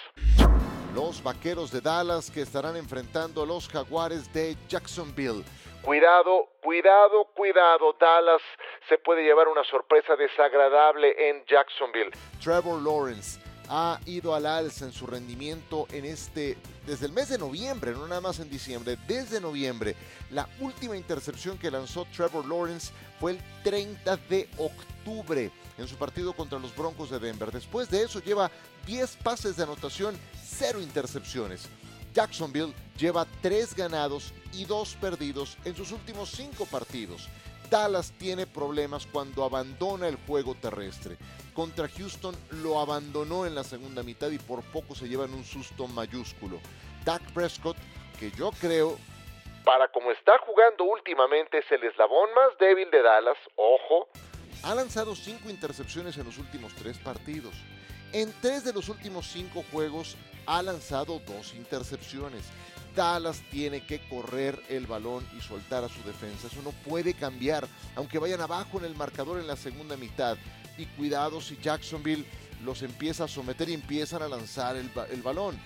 Los 0.93 1.23
Vaqueros 1.23 1.71
de 1.71 1.79
Dallas 1.79 2.29
que 2.29 2.41
estarán 2.41 2.75
enfrentando 2.75 3.41
a 3.41 3.45
los 3.45 3.69
Jaguares 3.69 4.31
de 4.33 4.57
Jacksonville. 4.67 5.45
Cuidado, 5.83 6.47
cuidado, 6.61 7.25
cuidado. 7.35 7.93
Dallas 7.99 8.41
se 8.87 8.97
puede 8.99 9.21
llevar 9.21 9.49
una 9.49 9.65
sorpresa 9.65 10.15
desagradable 10.15 11.29
en 11.29 11.43
Jacksonville. 11.45 12.09
Trevor 12.41 12.81
Lawrence 12.81 13.37
ha 13.67 13.99
ido 14.05 14.33
al 14.33 14.45
alza 14.45 14.85
en 14.85 14.93
su 14.93 15.05
rendimiento 15.05 15.85
en 15.91 16.05
este 16.05 16.57
desde 16.87 17.07
el 17.07 17.11
mes 17.11 17.27
de 17.27 17.37
noviembre, 17.37 17.91
no 17.91 18.07
nada 18.07 18.21
más 18.21 18.39
en 18.39 18.49
diciembre, 18.49 18.97
desde 19.07 19.41
noviembre. 19.41 19.97
La 20.31 20.47
última 20.61 20.95
intercepción 20.95 21.57
que 21.57 21.69
lanzó 21.69 22.05
Trevor 22.15 22.45
Lawrence 22.45 22.93
fue 23.19 23.31
el 23.31 23.39
30 23.65 24.15
de 24.29 24.49
octubre 24.57 25.51
en 25.77 25.87
su 25.89 25.97
partido 25.97 26.31
contra 26.31 26.59
los 26.59 26.73
Broncos 26.73 27.09
de 27.09 27.19
Denver. 27.19 27.51
Después 27.51 27.89
de 27.89 28.03
eso 28.03 28.21
lleva 28.21 28.49
10 28.85 29.17
pases 29.17 29.57
de 29.57 29.63
anotación, 29.63 30.17
0 30.45 30.79
intercepciones. 30.79 31.69
Jacksonville 32.13 32.73
lleva 32.97 33.25
3 33.41 33.75
ganados 33.75 34.33
y 34.53 34.65
2 34.65 34.95
perdidos 35.01 35.57
en 35.65 35.75
sus 35.75 35.91
últimos 35.91 36.29
5 36.31 36.65
partidos. 36.67 37.27
Dallas 37.69 38.13
tiene 38.19 38.45
problemas 38.45 39.07
cuando 39.07 39.43
abandona 39.43 40.07
el 40.07 40.17
juego 40.27 40.53
terrestre. 40.55 41.17
Contra 41.53 41.87
Houston 41.87 42.35
lo 42.61 42.79
abandonó 42.79 43.45
en 43.45 43.55
la 43.55 43.63
segunda 43.63 44.03
mitad 44.03 44.29
y 44.29 44.37
por 44.37 44.61
poco 44.63 44.93
se 44.95 45.07
llevan 45.07 45.33
un 45.33 45.43
susto 45.43 45.87
mayúsculo. 45.87 46.59
Dak 47.03 47.21
Prescott, 47.33 47.77
que 48.19 48.31
yo 48.31 48.51
creo, 48.61 48.97
para 49.63 49.87
como 49.87 50.11
está 50.11 50.33
jugando 50.45 50.83
últimamente, 50.83 51.59
es 51.59 51.71
el 51.71 51.83
eslabón 51.83 52.29
más 52.35 52.57
débil 52.59 52.91
de 52.91 53.01
Dallas, 53.01 53.37
ojo, 53.55 54.09
ha 54.63 54.75
lanzado 54.75 55.15
cinco 55.15 55.49
intercepciones 55.49 56.17
en 56.17 56.25
los 56.25 56.37
últimos 56.37 56.73
tres 56.75 56.97
partidos. 56.97 57.55
En 58.11 58.33
tres 58.41 58.63
de 58.65 58.73
los 58.73 58.89
últimos 58.89 59.25
cinco 59.25 59.63
juegos 59.71 60.17
ha 60.45 60.61
lanzado 60.61 61.21
dos 61.25 61.53
intercepciones. 61.53 62.43
Dallas 62.95 63.41
tiene 63.49 63.85
que 63.85 64.07
correr 64.07 64.61
el 64.69 64.85
balón 64.85 65.25
y 65.37 65.41
soltar 65.41 65.83
a 65.83 65.89
su 65.89 66.01
defensa. 66.03 66.47
Eso 66.47 66.61
no 66.63 66.71
puede 66.87 67.13
cambiar, 67.13 67.67
aunque 67.95 68.19
vayan 68.19 68.41
abajo 68.41 68.77
en 68.77 68.85
el 68.85 68.95
marcador 68.95 69.39
en 69.39 69.47
la 69.47 69.55
segunda 69.55 69.97
mitad. 69.97 70.37
Y 70.77 70.85
cuidado 70.85 71.41
si 71.41 71.57
Jacksonville 71.57 72.25
los 72.63 72.81
empieza 72.81 73.25
a 73.25 73.27
someter 73.27 73.69
y 73.69 73.73
empiezan 73.73 74.21
a 74.21 74.27
lanzar 74.27 74.75
el, 74.75 74.89
balón. 75.21 75.57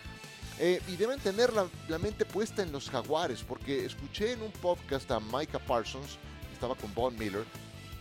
Eh, 0.59 0.81
y 0.87 0.95
deben 0.95 1.19
tener 1.19 1.51
la, 1.53 1.97
mente 1.99 2.25
puesta 2.25 2.63
en 2.63 2.71
los 2.71 2.89
jaguares, 2.89 3.43
porque 3.43 3.85
escuché 3.85 4.33
en 4.33 4.41
un 4.41 4.51
podcast 4.51 5.09
a 5.11 5.19
Micah 5.19 5.59
Parsons, 5.59 6.17
estaba 6.51 6.75
con 6.75 6.93
Von 6.93 7.17
Miller, 7.17 7.45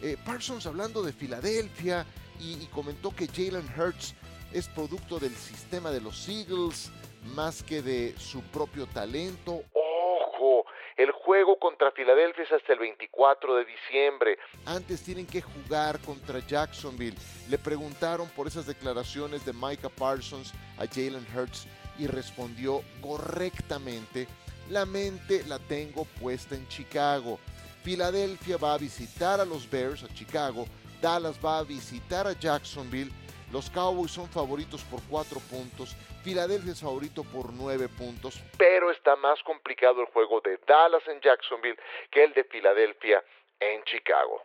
eh, 0.02 0.16
Parsons 0.24 0.66
hablando 0.66 1.02
de 1.02 1.12
Filadelfia 1.12 2.06
y, 2.40 2.54
y 2.54 2.68
comentó 2.72 3.14
que 3.14 3.26
Jalen 3.28 3.68
Hurts 3.76 4.14
es 4.52 4.68
producto 4.68 5.18
del 5.18 5.34
sistema 5.34 5.90
de 5.90 6.00
los 6.00 6.28
Eagles 6.28 6.90
más 7.34 7.62
que 7.62 7.82
de 7.82 8.14
su 8.18 8.42
propio 8.42 8.86
talento. 8.86 9.62
¡Ojo! 9.72 10.64
El 10.96 11.10
juego 11.12 11.58
contra 11.58 11.90
Filadelfia 11.92 12.44
es 12.44 12.52
hasta 12.52 12.72
el 12.72 12.78
24 12.78 13.56
de 13.56 13.64
diciembre. 13.66 14.38
Antes 14.64 15.02
tienen 15.02 15.26
que 15.26 15.42
jugar 15.42 15.98
contra 16.00 16.38
Jacksonville. 16.38 17.16
Le 17.50 17.58
preguntaron 17.58 18.28
por 18.30 18.46
esas 18.46 18.66
declaraciones 18.66 19.44
de 19.44 19.52
Micah 19.52 19.90
Parsons 19.90 20.54
a 20.78 20.86
Jalen 20.86 21.26
Hurts 21.34 21.66
y 21.98 22.06
respondió 22.06 22.82
correctamente. 23.02 24.26
La 24.70 24.86
mente 24.86 25.44
la 25.46 25.58
tengo 25.58 26.04
puesta 26.20 26.54
en 26.54 26.66
Chicago. 26.68 27.38
Filadelfia 27.82 28.56
va 28.56 28.74
a 28.74 28.78
visitar 28.78 29.40
a 29.40 29.44
los 29.44 29.68
Bears, 29.68 30.02
a 30.02 30.08
Chicago. 30.08 30.66
Dallas 31.02 31.38
va 31.44 31.58
a 31.58 31.62
visitar 31.62 32.26
a 32.26 32.32
Jacksonville 32.32 33.12
los 33.52 33.70
Cowboys 33.70 34.10
son 34.10 34.28
favoritos 34.28 34.82
por 34.84 35.00
4 35.08 35.38
puntos, 35.50 35.96
Filadelfia 36.22 36.72
es 36.72 36.80
favorito 36.80 37.24
por 37.24 37.52
9 37.52 37.88
puntos, 37.88 38.40
pero 38.58 38.90
está 38.90 39.16
más 39.16 39.42
complicado 39.42 40.00
el 40.00 40.06
juego 40.08 40.40
de 40.40 40.58
Dallas 40.66 41.02
en 41.06 41.20
Jacksonville 41.20 41.78
que 42.10 42.24
el 42.24 42.32
de 42.32 42.44
Filadelfia 42.44 43.22
en 43.60 43.82
Chicago. 43.84 44.42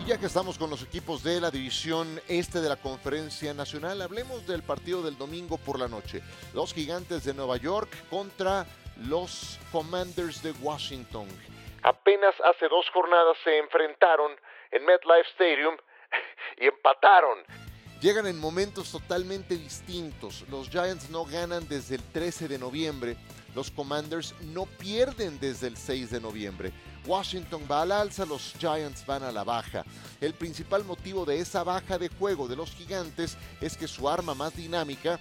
Y 0.00 0.06
ya 0.06 0.18
que 0.18 0.26
estamos 0.26 0.58
con 0.58 0.68
los 0.70 0.82
equipos 0.82 1.22
de 1.22 1.40
la 1.40 1.50
división 1.50 2.20
este 2.28 2.60
de 2.60 2.68
la 2.68 2.76
Conferencia 2.76 3.54
Nacional, 3.54 4.02
hablemos 4.02 4.46
del 4.46 4.62
partido 4.62 5.02
del 5.02 5.16
domingo 5.16 5.58
por 5.58 5.78
la 5.78 5.86
noche. 5.86 6.22
Los 6.54 6.74
Gigantes 6.74 7.24
de 7.24 7.34
Nueva 7.34 7.56
York 7.56 7.88
contra 8.10 8.66
los 9.08 9.60
Commanders 9.70 10.42
de 10.42 10.52
Washington. 10.60 11.28
Apenas 11.82 12.34
hace 12.44 12.68
dos 12.68 12.88
jornadas 12.92 13.36
se 13.44 13.58
enfrentaron 13.58 14.32
en 14.70 14.84
MetLife 14.84 15.28
Stadium 15.30 15.76
y 16.58 16.66
empataron. 16.66 17.38
Llegan 18.02 18.26
en 18.26 18.36
momentos 18.36 18.90
totalmente 18.90 19.56
distintos. 19.56 20.44
Los 20.50 20.68
Giants 20.68 21.08
no 21.10 21.24
ganan 21.24 21.68
desde 21.68 21.94
el 21.94 22.02
13 22.02 22.48
de 22.48 22.58
noviembre. 22.58 23.16
Los 23.54 23.70
Commanders 23.70 24.34
no 24.52 24.66
pierden 24.66 25.38
desde 25.38 25.68
el 25.68 25.76
6 25.76 26.10
de 26.10 26.20
noviembre. 26.20 26.72
Washington 27.06 27.62
va 27.70 27.82
al 27.82 27.92
alza, 27.92 28.26
los 28.26 28.54
Giants 28.58 29.06
van 29.06 29.22
a 29.22 29.30
la 29.30 29.44
baja. 29.44 29.84
El 30.20 30.34
principal 30.34 30.84
motivo 30.84 31.24
de 31.24 31.38
esa 31.38 31.62
baja 31.62 31.96
de 31.96 32.08
juego 32.08 32.48
de 32.48 32.56
los 32.56 32.72
gigantes 32.72 33.36
es 33.60 33.76
que 33.76 33.86
su 33.86 34.08
arma 34.08 34.34
más 34.34 34.56
dinámica, 34.56 35.20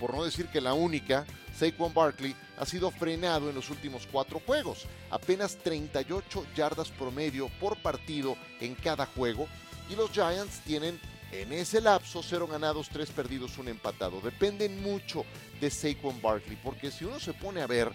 por 0.00 0.14
no 0.14 0.24
decir 0.24 0.46
que 0.46 0.62
la 0.62 0.72
única, 0.72 1.26
Saquon 1.54 1.92
Barkley, 1.92 2.34
ha 2.56 2.64
sido 2.64 2.90
frenado 2.90 3.50
en 3.50 3.54
los 3.54 3.68
últimos 3.68 4.08
cuatro 4.10 4.40
juegos. 4.46 4.86
Apenas 5.10 5.58
38 5.58 6.46
yardas 6.56 6.88
promedio 6.88 7.50
por 7.60 7.76
partido 7.82 8.38
en 8.58 8.74
cada 8.74 9.04
juego. 9.04 9.48
Y 9.90 9.96
los 9.96 10.10
Giants 10.12 10.60
tienen 10.60 10.98
en 11.32 11.52
ese 11.52 11.80
lapso, 11.80 12.22
cero 12.22 12.46
ganados, 12.46 12.88
tres 12.90 13.10
perdidos, 13.10 13.58
un 13.58 13.68
empatado. 13.68 14.20
Dependen 14.20 14.82
mucho 14.82 15.24
de 15.60 15.70
Saquon 15.70 16.20
Barkley, 16.20 16.58
porque 16.62 16.90
si 16.90 17.04
uno 17.04 17.18
se 17.18 17.32
pone 17.32 17.62
a 17.62 17.66
ver, 17.66 17.90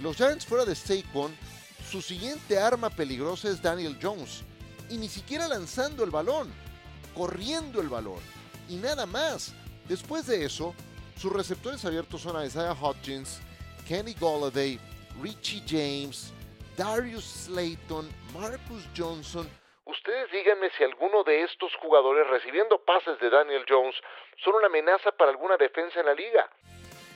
los 0.00 0.16
Giants 0.16 0.46
fuera 0.46 0.64
de 0.64 0.74
Saquon, 0.74 1.34
su 1.90 2.00
siguiente 2.00 2.58
arma 2.58 2.88
peligrosa 2.88 3.50
es 3.50 3.60
Daniel 3.60 3.98
Jones. 4.00 4.42
Y 4.88 4.96
ni 4.96 5.08
siquiera 5.08 5.48
lanzando 5.48 6.04
el 6.04 6.10
balón, 6.10 6.50
corriendo 7.14 7.80
el 7.80 7.88
balón. 7.88 8.20
Y 8.68 8.76
nada 8.76 9.06
más. 9.06 9.52
Después 9.88 10.26
de 10.26 10.44
eso, 10.44 10.72
sus 11.16 11.32
receptores 11.32 11.84
abiertos 11.84 12.22
son 12.22 12.44
Isaiah 12.44 12.76
Hodgins, 12.80 13.38
Kenny 13.88 14.14
Golladay, 14.14 14.78
Richie 15.20 15.62
James, 15.66 16.32
Darius 16.76 17.24
Slayton, 17.46 18.08
Marcus 18.32 18.84
Johnson, 18.96 19.48
Ustedes 19.90 20.30
díganme 20.30 20.70
si 20.78 20.84
alguno 20.84 21.24
de 21.24 21.42
estos 21.42 21.74
jugadores 21.82 22.24
recibiendo 22.28 22.78
pases 22.78 23.18
de 23.18 23.28
Daniel 23.28 23.64
Jones 23.68 23.96
son 24.44 24.54
una 24.54 24.68
amenaza 24.68 25.10
para 25.10 25.32
alguna 25.32 25.56
defensa 25.56 25.98
en 25.98 26.06
la 26.06 26.14
liga. 26.14 26.48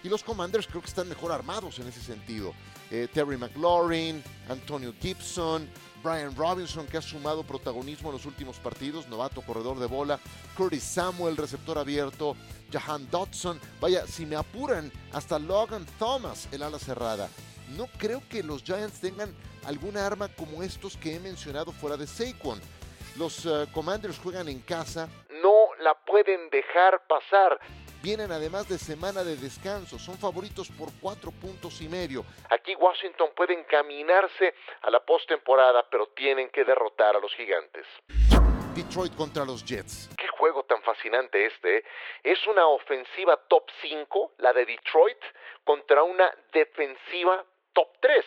Y 0.03 0.09
los 0.09 0.25
Commanders 0.25 0.67
creo 0.67 0.81
que 0.81 0.89
están 0.89 1.09
mejor 1.09 1.31
armados 1.31 1.79
en 1.79 1.87
ese 1.87 2.01
sentido. 2.01 2.53
Eh, 2.91 3.07
Terry 3.15 3.37
McLaurin, 3.37 4.25
Antonio 4.49 4.93
Gibson, 5.01 5.71
Brian 6.03 6.35
Robinson, 6.35 6.85
que 6.89 6.97
ha 6.97 7.03
sumado 7.03 7.45
protagonismo 7.45 8.09
en 8.09 8.15
los 8.15 8.27
últimos 8.27 8.59
partidos, 8.59 9.07
novato 9.07 9.41
corredor 9.43 9.79
de 9.79 9.87
bola, 9.87 10.19
Curtis 10.57 10.83
Samuel, 10.83 11.37
receptor 11.37 11.79
abierto, 11.79 12.37
Jahan 12.73 13.09
Dodson, 13.09 13.61
vaya, 13.81 14.05
si 14.05 14.27
me 14.27 14.35
apuran, 14.35 14.91
hasta 15.13 15.39
Logan 15.39 15.87
Thomas, 16.01 16.49
el 16.53 16.65
ala 16.65 16.81
cerrada. 16.81 17.29
No 17.77 17.87
creo 17.99 18.21
que 18.29 18.43
los 18.43 18.65
Giants 18.65 19.01
tengan 19.01 19.33
alguna 19.67 20.07
arma 20.07 20.29
como 20.29 20.63
estos 20.63 20.97
que 20.97 21.17
he 21.17 21.21
mencionado 21.21 21.73
fuera 21.73 21.97
de 21.97 22.07
Saquon. 22.07 22.61
Los 23.17 23.47
eh, 23.47 23.67
Commanders 23.73 24.19
juegan 24.19 24.49
en 24.49 24.61
casa, 24.61 25.09
no 25.43 25.69
la 25.81 25.95
pueden 25.95 26.51
dejar 26.51 27.07
pasar. 27.07 27.61
Vienen 28.03 28.33
además 28.33 28.69
de 28.69 28.77
semana 28.77 29.25
de 29.25 29.37
descanso, 29.37 29.99
son 29.99 30.19
favoritos 30.19 30.69
por 30.69 30.89
cuatro 31.01 31.31
puntos 31.31 31.81
y 31.81 31.89
medio. 31.89 32.25
Aquí 32.51 32.75
Washington 32.75 33.31
puede 33.35 33.59
encaminarse 33.59 34.55
a 34.83 34.91
la 34.91 35.01
postemporada, 35.01 35.89
pero 35.89 36.09
tienen 36.09 36.51
que 36.51 36.65
derrotar 36.65 37.17
a 37.17 37.21
los 37.21 37.33
gigantes. 37.35 37.87
Detroit 38.75 39.15
contra 39.15 39.45
los 39.45 39.65
Jets. 39.65 40.11
Qué 40.19 40.27
juego 40.27 40.65
tan 40.65 40.83
fascinante 40.83 41.47
este. 41.47 41.79
¿eh? 41.79 41.85
Es 42.25 42.45
una 42.47 42.67
ofensiva 42.67 43.37
top 43.49 43.65
5, 43.81 44.33
la 44.39 44.53
de 44.53 44.67
Detroit, 44.67 45.19
contra 45.65 46.03
una 46.03 46.31
defensiva 46.53 47.45
top 47.73 47.89
3. 48.01 48.25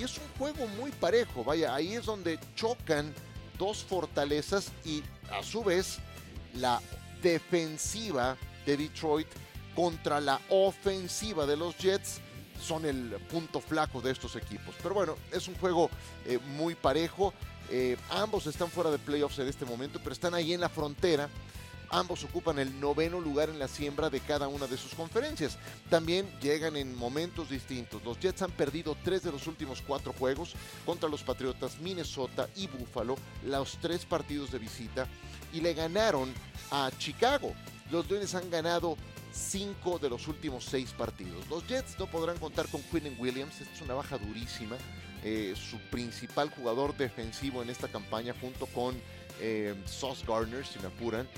Y 0.00 0.04
es 0.04 0.16
un 0.16 0.28
juego 0.38 0.66
muy 0.78 0.92
parejo, 0.92 1.44
vaya, 1.44 1.74
ahí 1.74 1.92
es 1.92 2.06
donde 2.06 2.38
chocan 2.56 3.12
dos 3.58 3.84
fortalezas 3.84 4.72
y 4.82 5.02
a 5.30 5.42
su 5.42 5.62
vez 5.62 5.98
la 6.54 6.80
defensiva 7.22 8.38
de 8.64 8.78
Detroit 8.78 9.28
contra 9.76 10.18
la 10.18 10.40
ofensiva 10.48 11.44
de 11.44 11.58
los 11.58 11.76
Jets 11.76 12.18
son 12.58 12.86
el 12.86 13.10
punto 13.30 13.60
flaco 13.60 14.00
de 14.00 14.12
estos 14.12 14.36
equipos. 14.36 14.74
Pero 14.82 14.94
bueno, 14.94 15.16
es 15.32 15.48
un 15.48 15.54
juego 15.56 15.90
eh, 16.24 16.38
muy 16.56 16.74
parejo. 16.74 17.34
Eh, 17.68 17.98
ambos 18.08 18.46
están 18.46 18.70
fuera 18.70 18.90
de 18.90 18.98
playoffs 18.98 19.38
en 19.38 19.48
este 19.48 19.66
momento, 19.66 19.98
pero 19.98 20.14
están 20.14 20.32
ahí 20.32 20.54
en 20.54 20.60
la 20.62 20.70
frontera 20.70 21.28
Ambos 21.90 22.22
ocupan 22.22 22.58
el 22.60 22.78
noveno 22.78 23.20
lugar 23.20 23.50
en 23.50 23.58
la 23.58 23.66
siembra 23.66 24.10
de 24.10 24.20
cada 24.20 24.46
una 24.46 24.68
de 24.68 24.76
sus 24.76 24.94
conferencias. 24.94 25.58
También 25.88 26.30
llegan 26.40 26.76
en 26.76 26.96
momentos 26.96 27.50
distintos. 27.50 28.02
Los 28.04 28.18
Jets 28.20 28.42
han 28.42 28.52
perdido 28.52 28.96
tres 29.02 29.24
de 29.24 29.32
los 29.32 29.48
últimos 29.48 29.82
cuatro 29.82 30.12
juegos 30.12 30.54
contra 30.86 31.08
los 31.08 31.24
Patriotas, 31.24 31.80
Minnesota 31.80 32.48
y 32.54 32.68
Buffalo, 32.68 33.16
los 33.44 33.76
tres 33.78 34.04
partidos 34.04 34.52
de 34.52 34.58
visita, 34.60 35.08
y 35.52 35.60
le 35.60 35.74
ganaron 35.74 36.32
a 36.70 36.90
Chicago. 36.98 37.52
Los 37.90 38.08
Leones 38.08 38.36
han 38.36 38.48
ganado 38.50 38.96
cinco 39.32 39.98
de 39.98 40.10
los 40.10 40.28
últimos 40.28 40.64
seis 40.64 40.92
partidos. 40.92 41.48
Los 41.48 41.66
Jets 41.66 41.98
no 41.98 42.06
podrán 42.06 42.38
contar 42.38 42.68
con 42.68 42.82
Quinn 42.82 43.16
Williams, 43.18 43.60
esta 43.60 43.74
es 43.74 43.80
una 43.80 43.94
baja 43.94 44.16
durísima. 44.16 44.76
Eh, 45.22 45.54
su 45.54 45.78
principal 45.90 46.50
jugador 46.50 46.96
defensivo 46.96 47.62
en 47.62 47.68
esta 47.68 47.88
campaña 47.88 48.34
junto 48.40 48.66
con 48.66 48.98
eh, 49.40 49.74
Sauce 49.84 50.24
Gardner, 50.26 50.64
si 50.64 50.78
me 50.78 50.86
apuran. 50.86 51.28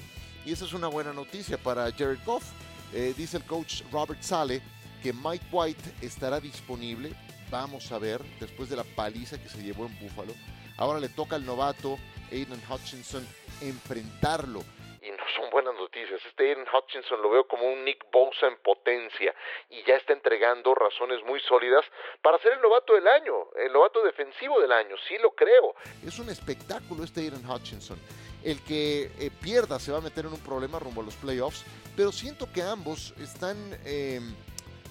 Y 0.45 0.53
esa 0.53 0.65
es 0.65 0.73
una 0.73 0.89
buena 0.89 1.13
noticia 1.13 1.57
para 1.57 1.91
Jared 1.93 2.19
Goff. 2.25 2.45
Eh, 2.93 3.15
dice 3.17 3.37
el 3.37 3.45
coach 3.45 3.83
Robert 3.93 4.23
Sale 4.23 4.61
que 5.03 5.13
Mike 5.13 5.47
White 5.51 5.83
estará 6.01 6.41
disponible. 6.41 7.13
Vamos 7.51 7.93
a 7.93 7.99
ver, 7.99 8.21
después 8.41 8.69
de 8.69 8.77
la 8.77 8.85
paliza 8.85 9.41
que 9.41 9.49
se 9.49 9.63
llevó 9.63 9.87
en 9.87 9.99
Buffalo. 10.01 10.33
Ahora 10.79 10.99
le 10.99 11.09
toca 11.09 11.37
al 11.37 11.47
novato 11.47 11.99
Aiden 12.31 12.61
Hutchinson 12.69 13.27
enfrentarlo. 13.61 14.61
Y 15.01 15.11
no 15.11 15.25
son 15.37 15.51
buenas 15.51 15.75
noticias. 15.75 16.21
Este 16.27 16.51
Aiden 16.51 16.65
Hutchinson 16.67 17.23
lo 17.23 17.31
veo 17.31 17.47
como 17.47 17.71
un 17.71 17.85
Nick 17.85 18.05
Bosa 18.11 18.47
en 18.47 18.57
potencia 18.59 19.35
y 19.71 19.85
ya 19.85 19.97
está 19.97 20.13
entregando 20.13 20.75
razones 20.75 21.23
muy 21.25 21.41
sólidas 21.41 21.85
para 22.21 22.39
ser 22.39 22.55
el 22.55 22.61
novato 22.61 22.95
del 22.95 23.07
año, 23.07 23.49
el 23.57 23.73
novato 23.73 24.03
defensivo 24.03 24.61
del 24.61 24.73
año, 24.73 24.97
sí 25.09 25.17
lo 25.19 25.33
creo. 25.33 25.75
Es 26.07 26.19
un 26.19 26.31
espectáculo 26.31 27.05
este 27.05 27.21
Aiden 27.21 27.49
Hutchinson. 27.49 27.99
El 28.45 28.61
que 28.61 29.13
eh, 29.19 29.31
pierda 29.41 29.79
se 29.79 29.93
va 29.93 29.99
a 29.99 30.01
meter 30.01 30.27
en 30.27 30.33
un 30.33 30.41
problema 30.41 30.79
rumbo 30.79 31.01
a 31.01 31.05
los 31.05 31.15
playoffs, 31.15 31.63
pero 31.97 32.11
siento 32.11 32.51
que 32.51 32.63
ambos 32.63 33.15
están 33.21 33.57
em, 33.85 34.35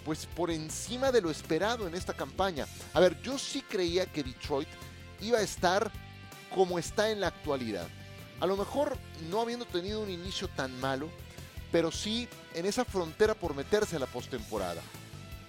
pues 0.05 0.25
por 0.25 0.51
encima 0.51 1.12
de 1.12 1.22
lo 1.22 1.29
esperado 1.29 1.88
en 1.88 1.96
esta 1.96 2.13
campaña. 2.13 2.65
A 2.93 3.00
ver, 3.00 3.22
yo 3.22 3.38
sí 3.38 3.62
creía 3.62 4.05
que 4.05 4.24
Detroit 4.24 4.70
iba 5.20 5.39
a 5.39 5.41
estar 5.41 5.91
como 6.53 6.79
está 6.79 7.10
en 7.12 7.20
la 7.22 7.27
actualidad. 7.27 7.88
A 8.39 8.46
lo 8.46 8.58
mejor 8.58 8.98
no 9.29 9.41
habiendo 9.41 9.65
tenido 9.65 10.01
un 10.01 10.10
inicio 10.10 10.48
tan 10.48 10.79
malo, 10.79 11.10
pero 11.72 11.91
sí 11.91 12.27
en 12.53 12.65
esa 12.65 12.86
frontera 12.86 13.34
por 13.34 13.55
meterse 13.55 13.96
a 13.96 14.00
la 14.00 14.08
postemporada. 14.08 14.81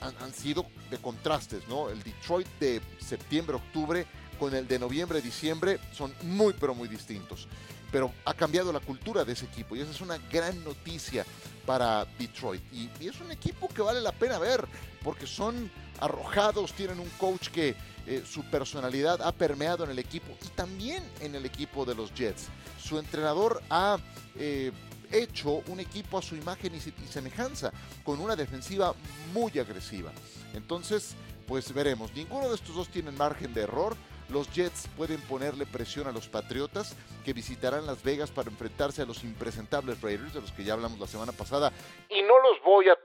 Han, 0.00 0.14
han 0.20 0.34
sido 0.34 0.66
de 0.90 0.98
contrastes, 0.98 1.66
¿no? 1.68 1.88
El 1.88 2.02
Detroit 2.02 2.48
de 2.58 2.80
septiembre-octubre 2.98 4.06
con 4.38 4.54
el 4.54 4.66
de 4.66 4.78
noviembre-diciembre 4.78 5.78
son 5.92 6.12
muy, 6.22 6.52
pero 6.58 6.74
muy 6.74 6.88
distintos 6.88 7.46
pero 7.92 8.10
ha 8.24 8.34
cambiado 8.34 8.72
la 8.72 8.80
cultura 8.80 9.24
de 9.24 9.34
ese 9.34 9.44
equipo 9.44 9.76
y 9.76 9.80
esa 9.80 9.90
es 9.90 10.00
una 10.00 10.16
gran 10.32 10.64
noticia 10.64 11.24
para 11.66 12.06
Detroit. 12.18 12.62
Y, 12.72 12.88
es 13.06 13.20
un 13.20 13.30
equipo 13.30 13.68
que 13.68 13.82
vale 13.82 14.00
la 14.00 14.12
pena 14.12 14.38
ver 14.38 14.66
porque 15.04 15.26
son 15.26 15.70
arrojados, 16.00 16.72
tienen 16.72 16.98
un 16.98 17.08
coach 17.10 17.48
que 17.48 17.76
eh, 18.06 18.24
su 18.28 18.42
personalidad 18.44 19.22
ha 19.22 19.30
permeado 19.30 19.84
en 19.84 19.90
el 19.90 19.98
equipo 19.98 20.36
y 20.44 20.48
también 20.48 21.04
en 21.20 21.34
el 21.34 21.44
equipo 21.44 21.84
de 21.84 21.94
los 21.94 22.12
Jets. 22.14 22.48
Su 22.82 22.98
entrenador 22.98 23.62
ha 23.70 23.98
eh, 24.36 24.72
hecho 25.12 25.62
un 25.68 25.78
equipo 25.78 26.18
a 26.18 26.22
su 26.22 26.34
imagen 26.34 26.74
y, 26.74 26.80
semejanza 27.08 27.72
con 28.02 28.20
una 28.20 28.34
defensiva 28.34 28.94
muy 29.32 29.56
agresiva. 29.58 30.10
Entonces, 30.54 31.14
pues 31.46 31.72
veremos. 31.72 32.12
Ninguno 32.14 32.48
de 32.48 32.54
estos 32.54 32.74
dos 32.74 32.88
tiene 32.88 33.12
margen 33.12 33.52
de 33.52 33.62
error 33.62 33.96
los 34.32 34.52
Jets 34.52 34.88
pueden 34.96 35.20
ponerle 35.28 35.66
presión 35.66 36.08
a 36.08 36.12
los 36.12 36.26
Patriotas 36.26 36.96
que 37.24 37.32
visitarán 37.32 37.86
Las 37.86 38.02
Vegas 38.02 38.30
para 38.30 38.50
enfrentarse 38.50 39.02
a 39.02 39.06
los 39.06 39.22
impresentables 39.22 40.00
Raiders 40.00 40.34
de 40.34 40.40
los 40.40 40.52
que 40.52 40.64
ya 40.64 40.72
hablamos 40.72 40.98
la 40.98 41.06
semana 41.06 41.32
pasada. 41.32 41.70
Y 42.08 42.22
no 42.22 42.38
los 42.40 42.60
voy 42.62 42.88
a, 42.88 42.96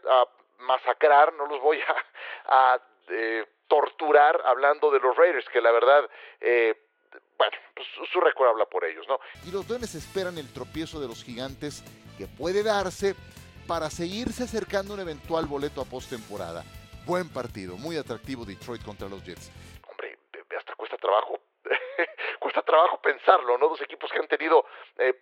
masacrar, 0.59 1.33
no 1.33 1.45
los 1.45 1.61
voy 1.61 1.79
a, 2.47 2.79
eh, 3.09 3.45
torturar 3.67 4.41
hablando 4.45 4.89
de 4.89 4.99
los 4.99 5.15
Raiders, 5.15 5.47
que 5.49 5.61
la 5.61 5.71
verdad... 5.71 6.09
Eh, 6.41 6.75
bueno, 7.37 7.55
pues 7.75 7.87
su 8.11 8.19
récord 8.19 8.49
habla 8.49 8.65
por 8.65 8.83
ellos, 8.83 9.05
¿no? 9.07 9.19
Y 9.45 9.51
los 9.51 9.67
Duendes 9.67 9.93
esperan 9.93 10.39
el 10.39 10.51
tropiezo 10.51 10.99
de 10.99 11.07
los 11.07 11.23
gigantes 11.23 11.83
que 12.17 12.25
puede 12.25 12.63
darse 12.63 13.15
para 13.67 13.91
seguirse 13.91 14.43
acercando 14.43 14.95
un 14.95 15.01
eventual 15.01 15.45
boleto 15.45 15.81
a 15.81 15.85
postemporada. 15.85 16.63
Buen 17.05 17.29
partido, 17.29 17.77
muy 17.77 17.95
atractivo 17.95 18.43
Detroit 18.43 18.83
contra 18.83 19.07
los 19.07 19.23
Jets 19.23 19.51
trabajo, 21.07 21.39
cuesta 22.39 22.61
trabajo 22.63 22.99
pensarlo, 23.01 23.57
¿no? 23.57 23.69
Dos 23.69 23.81
equipos 23.81 24.11
que 24.11 24.19
han 24.19 24.27
tenido 24.27 24.65
eh, 24.97 25.13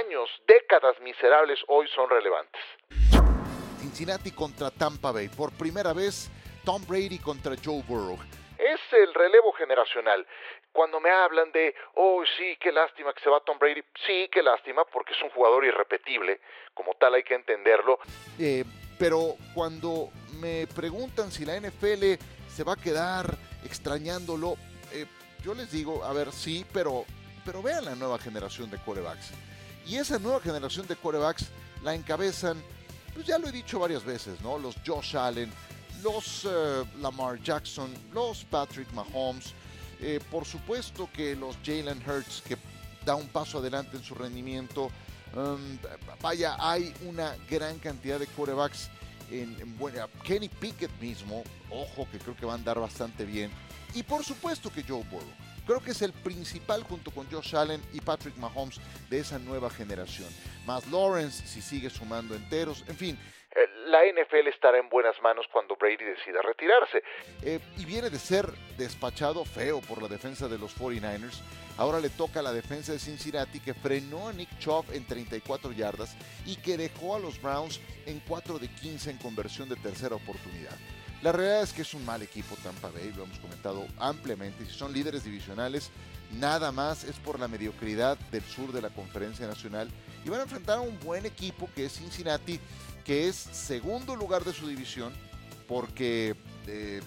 años, 0.00 0.28
décadas 0.46 0.98
miserables, 1.00 1.60
hoy 1.68 1.86
son 1.94 2.10
relevantes. 2.10 2.60
Cincinnati 3.78 4.32
contra 4.32 4.70
Tampa 4.70 5.12
Bay. 5.12 5.28
Por 5.28 5.52
primera 5.56 5.92
vez, 5.92 6.28
Tom 6.64 6.82
Brady 6.86 7.18
contra 7.18 7.54
Joe 7.62 7.82
Burrow. 7.86 8.18
Es 8.58 8.80
el 8.92 9.14
relevo 9.14 9.52
generacional. 9.52 10.26
Cuando 10.72 10.98
me 11.00 11.10
hablan 11.10 11.52
de, 11.52 11.74
oh, 11.94 12.22
sí, 12.36 12.56
qué 12.60 12.72
lástima 12.72 13.12
que 13.14 13.22
se 13.22 13.30
va 13.30 13.40
Tom 13.40 13.58
Brady. 13.58 13.82
Sí, 14.06 14.28
qué 14.32 14.42
lástima, 14.42 14.84
porque 14.84 15.12
es 15.14 15.22
un 15.22 15.30
jugador 15.30 15.64
irrepetible. 15.64 16.40
Como 16.74 16.94
tal, 16.94 17.14
hay 17.14 17.22
que 17.22 17.34
entenderlo. 17.34 17.98
Eh, 18.38 18.64
pero 18.98 19.36
cuando 19.54 20.10
me 20.40 20.66
preguntan 20.66 21.30
si 21.30 21.44
la 21.44 21.58
NFL 21.58 22.18
se 22.48 22.64
va 22.64 22.72
a 22.72 22.76
quedar 22.76 23.26
extrañándolo, 23.64 24.56
yo 25.46 25.54
les 25.54 25.70
digo, 25.70 26.02
a 26.02 26.12
ver, 26.12 26.32
sí, 26.32 26.66
pero, 26.72 27.04
pero 27.44 27.62
vean 27.62 27.84
la 27.84 27.94
nueva 27.94 28.18
generación 28.18 28.68
de 28.68 28.78
corebacks. 28.78 29.28
Y 29.86 29.94
esa 29.94 30.18
nueva 30.18 30.40
generación 30.40 30.88
de 30.88 30.96
corebacks 30.96 31.46
la 31.84 31.94
encabezan, 31.94 32.60
pues 33.14 33.26
ya 33.26 33.38
lo 33.38 33.46
he 33.46 33.52
dicho 33.52 33.78
varias 33.78 34.04
veces, 34.04 34.40
¿no? 34.40 34.58
Los 34.58 34.74
Josh 34.84 35.16
Allen, 35.16 35.48
los 36.02 36.48
eh, 36.50 36.84
Lamar 37.00 37.40
Jackson, 37.40 37.94
los 38.12 38.42
Patrick 38.42 38.90
Mahomes, 38.92 39.52
eh, 40.00 40.18
por 40.32 40.44
supuesto 40.44 41.08
que 41.12 41.36
los 41.36 41.56
Jalen 41.64 42.02
Hurts, 42.04 42.42
que 42.42 42.56
da 43.04 43.14
un 43.14 43.28
paso 43.28 43.58
adelante 43.58 43.96
en 43.96 44.02
su 44.02 44.16
rendimiento. 44.16 44.90
Um, 45.36 45.78
vaya, 46.20 46.56
hay 46.58 46.92
una 47.06 47.36
gran 47.48 47.78
cantidad 47.78 48.18
de 48.18 48.26
corebacks 48.26 48.90
en, 49.30 49.56
en. 49.60 49.78
Kenny 50.24 50.48
Pickett 50.48 50.90
mismo, 51.00 51.44
ojo 51.70 52.08
que 52.10 52.18
creo 52.18 52.34
que 52.34 52.46
va 52.46 52.52
a 52.52 52.56
andar 52.56 52.80
bastante 52.80 53.24
bien. 53.24 53.52
Y 53.96 54.02
por 54.02 54.22
supuesto 54.22 54.70
que 54.70 54.82
Joe 54.82 55.02
Burrow. 55.10 55.32
Creo 55.66 55.80
que 55.80 55.92
es 55.92 56.02
el 56.02 56.12
principal 56.12 56.82
junto 56.84 57.10
con 57.10 57.28
Josh 57.30 57.56
Allen 57.56 57.80
y 57.94 58.00
Patrick 58.00 58.36
Mahomes 58.36 58.78
de 59.08 59.18
esa 59.18 59.38
nueva 59.38 59.70
generación. 59.70 60.28
Más 60.66 60.86
Lawrence 60.88 61.46
si 61.46 61.62
sigue 61.62 61.88
sumando 61.88 62.34
enteros, 62.34 62.84
en 62.88 62.96
fin. 62.96 63.18
Eh, 63.50 63.66
la 63.86 64.04
NFL 64.04 64.48
estará 64.48 64.78
en 64.78 64.90
buenas 64.90 65.14
manos 65.22 65.46
cuando 65.50 65.76
Brady 65.76 66.04
decida 66.04 66.42
retirarse. 66.42 67.02
Eh, 67.42 67.58
y 67.78 67.86
viene 67.86 68.10
de 68.10 68.18
ser 68.18 68.46
despachado 68.76 69.46
feo 69.46 69.80
por 69.80 70.02
la 70.02 70.08
defensa 70.08 70.46
de 70.46 70.58
los 70.58 70.78
49ers. 70.78 71.40
Ahora 71.78 71.98
le 71.98 72.10
toca 72.10 72.40
a 72.40 72.42
la 72.42 72.52
defensa 72.52 72.92
de 72.92 72.98
Cincinnati 72.98 73.60
que 73.60 73.72
frenó 73.72 74.28
a 74.28 74.34
Nick 74.34 74.58
Chubb 74.58 74.84
en 74.92 75.06
34 75.06 75.72
yardas 75.72 76.14
y 76.44 76.56
que 76.56 76.76
dejó 76.76 77.16
a 77.16 77.18
los 77.18 77.40
Browns 77.40 77.80
en 78.04 78.20
4 78.28 78.58
de 78.58 78.68
15 78.68 79.12
en 79.12 79.16
conversión 79.16 79.70
de 79.70 79.76
tercera 79.76 80.16
oportunidad. 80.16 80.76
La 81.26 81.32
realidad 81.32 81.62
es 81.62 81.72
que 81.72 81.82
es 81.82 81.92
un 81.92 82.04
mal 82.04 82.22
equipo 82.22 82.54
Tampa 82.62 82.88
Bay, 82.88 83.12
lo 83.16 83.24
hemos 83.24 83.40
comentado 83.40 83.84
ampliamente. 83.98 84.64
Si 84.64 84.70
son 84.70 84.92
líderes 84.92 85.24
divisionales, 85.24 85.90
nada 86.38 86.70
más 86.70 87.02
es 87.02 87.16
por 87.16 87.40
la 87.40 87.48
mediocridad 87.48 88.16
del 88.30 88.44
sur 88.44 88.70
de 88.70 88.80
la 88.80 88.90
Conferencia 88.90 89.44
Nacional. 89.44 89.90
Y 90.24 90.28
van 90.28 90.38
a 90.38 90.42
enfrentar 90.44 90.78
a 90.78 90.82
un 90.82 90.96
buen 91.00 91.26
equipo 91.26 91.68
que 91.74 91.86
es 91.86 91.94
Cincinnati, 91.94 92.60
que 93.04 93.26
es 93.26 93.34
segundo 93.34 94.14
lugar 94.14 94.44
de 94.44 94.52
su 94.52 94.68
división, 94.68 95.12
porque 95.66 96.36
eh, 96.68 97.00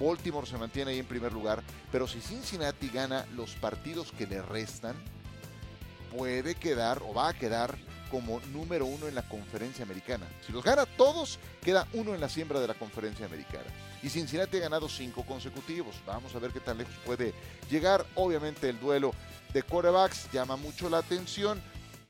Baltimore 0.00 0.46
se 0.46 0.56
mantiene 0.56 0.92
ahí 0.92 1.00
en 1.00 1.06
primer 1.06 1.34
lugar. 1.34 1.62
Pero 1.92 2.08
si 2.08 2.22
Cincinnati 2.22 2.88
gana 2.88 3.26
los 3.36 3.50
partidos 3.56 4.12
que 4.12 4.26
le 4.26 4.40
restan, 4.40 4.96
puede 6.16 6.54
quedar 6.54 7.02
o 7.02 7.12
va 7.12 7.28
a 7.28 7.34
quedar 7.34 7.76
como 8.10 8.40
número 8.52 8.86
uno 8.86 9.08
en 9.08 9.14
la 9.14 9.22
conferencia 9.22 9.84
americana. 9.84 10.26
Si 10.46 10.52
los 10.52 10.64
gana 10.64 10.86
todos, 10.86 11.38
queda 11.64 11.86
uno 11.92 12.14
en 12.14 12.20
la 12.20 12.28
siembra 12.28 12.60
de 12.60 12.68
la 12.68 12.74
conferencia 12.74 13.26
americana. 13.26 13.66
Y 14.02 14.08
Cincinnati 14.08 14.58
ha 14.58 14.60
ganado 14.60 14.88
cinco 14.88 15.24
consecutivos. 15.26 16.00
Vamos 16.06 16.34
a 16.34 16.38
ver 16.38 16.52
qué 16.52 16.60
tan 16.60 16.78
lejos 16.78 16.94
puede 17.04 17.32
llegar. 17.70 18.04
Obviamente 18.14 18.68
el 18.68 18.78
duelo 18.78 19.12
de 19.52 19.62
quarterbacks 19.62 20.30
llama 20.32 20.56
mucho 20.56 20.88
la 20.88 20.98
atención. 20.98 21.60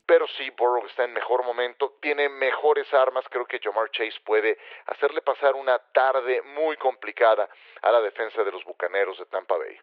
Pero 0.05 0.25
sí, 0.37 0.49
Burrow 0.57 0.87
está 0.87 1.03
en 1.03 1.13
mejor 1.13 1.45
momento, 1.45 1.97
tiene 2.01 2.29
mejores 2.29 2.91
armas. 2.93 3.23
Creo 3.29 3.45
que 3.45 3.59
Jamar 3.59 3.91
Chase 3.91 4.19
puede 4.25 4.57
hacerle 4.87 5.21
pasar 5.21 5.53
una 5.53 5.77
tarde 5.77 6.41
muy 6.55 6.77
complicada 6.77 7.47
a 7.83 7.91
la 7.91 8.01
defensa 8.01 8.43
de 8.43 8.51
los 8.51 8.63
bucaneros 8.65 9.19
de 9.19 9.25
Tampa 9.25 9.55
Bay. 9.57 9.77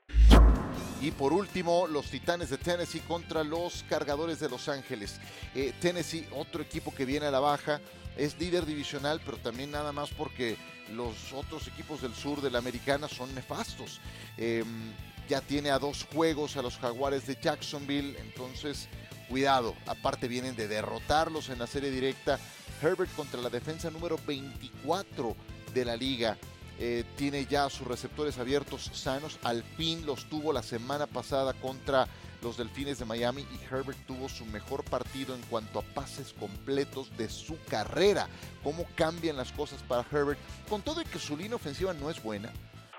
Y 1.01 1.11
por 1.11 1.33
último, 1.33 1.87
los 1.87 2.07
Titanes 2.07 2.49
de 2.49 2.57
Tennessee 2.57 3.01
contra 3.01 3.45
los 3.45 3.85
Cargadores 3.89 4.41
de 4.41 4.49
Los 4.49 4.69
Ángeles. 4.69 5.21
Eh, 5.55 5.75
Tennessee, 5.81 6.27
otro 6.33 6.63
equipo 6.63 6.95
que 6.95 7.05
viene 7.05 7.27
a 7.27 7.31
la 7.31 7.41
baja, 7.41 7.81
es 8.17 8.39
líder 8.39 8.65
divisional, 8.65 9.21
pero 9.25 9.37
también 9.37 9.71
nada 9.71 9.93
más 9.93 10.11
porque 10.11 10.57
los 10.95 11.33
otros 11.35 11.69
equipos 11.69 12.01
del 12.01 12.15
sur 12.15 12.41
de 12.41 12.51
la 12.51 12.59
americana 12.59 13.09
son 13.09 13.35
nefastos. 13.35 14.01
Em, 14.39 14.93
ya 15.29 15.43
tiene 15.43 15.71
a 15.71 15.79
dos 15.79 16.07
juegos 16.13 16.57
a 16.57 16.63
los 16.63 16.79
Jaguares 16.79 17.27
de 17.27 17.37
Jacksonville, 17.41 18.17
entonces 18.19 18.89
cuidado, 19.29 19.75
aparte 19.87 20.29
vienen 20.29 20.57
de 20.57 20.69
derrotarlos 20.69 21.51
en 21.51 21.59
la 21.59 21.67
serie 21.67 21.91
directa. 21.91 22.39
Herbert 22.81 23.15
contra 23.15 23.41
la 23.41 23.51
defensa 23.51 23.91
número 23.91 24.19
24 24.27 25.37
de 25.75 25.85
la 25.85 25.97
liga. 25.97 26.39
Eh, 26.79 27.05
tiene 27.17 27.47
ya 27.47 27.71
sus 27.71 27.87
receptores 27.87 28.39
abiertos 28.39 28.91
sanos. 28.93 29.39
Al 29.43 29.63
fin 29.63 30.05
los 30.05 30.29
tuvo 30.29 30.53
la 30.53 30.63
semana 30.63 31.07
pasada 31.07 31.55
contra 31.55 32.07
los 32.43 32.57
Delfines 32.57 32.99
de 32.99 33.05
Miami 33.05 33.47
y 33.51 33.65
Herbert 33.65 33.99
tuvo 34.07 34.29
su 34.29 34.45
mejor 34.47 34.85
partido 34.85 35.35
en 35.35 35.43
cuanto 35.43 35.79
a 35.79 35.83
pases 35.83 36.35
completos 36.35 37.17
de 37.17 37.29
su 37.29 37.59
carrera. 37.65 38.29
¿Cómo 38.63 38.87
cambian 38.95 39.37
las 39.37 39.53
cosas 39.53 39.83
para 39.83 40.07
Herbert? 40.11 40.39
Con 40.69 40.83
todo 40.83 41.01
y 41.01 41.05
que 41.05 41.19
su 41.19 41.37
línea 41.37 41.57
ofensiva 41.57 41.95
no 41.95 42.11
es 42.11 42.23
buena. 42.23 42.53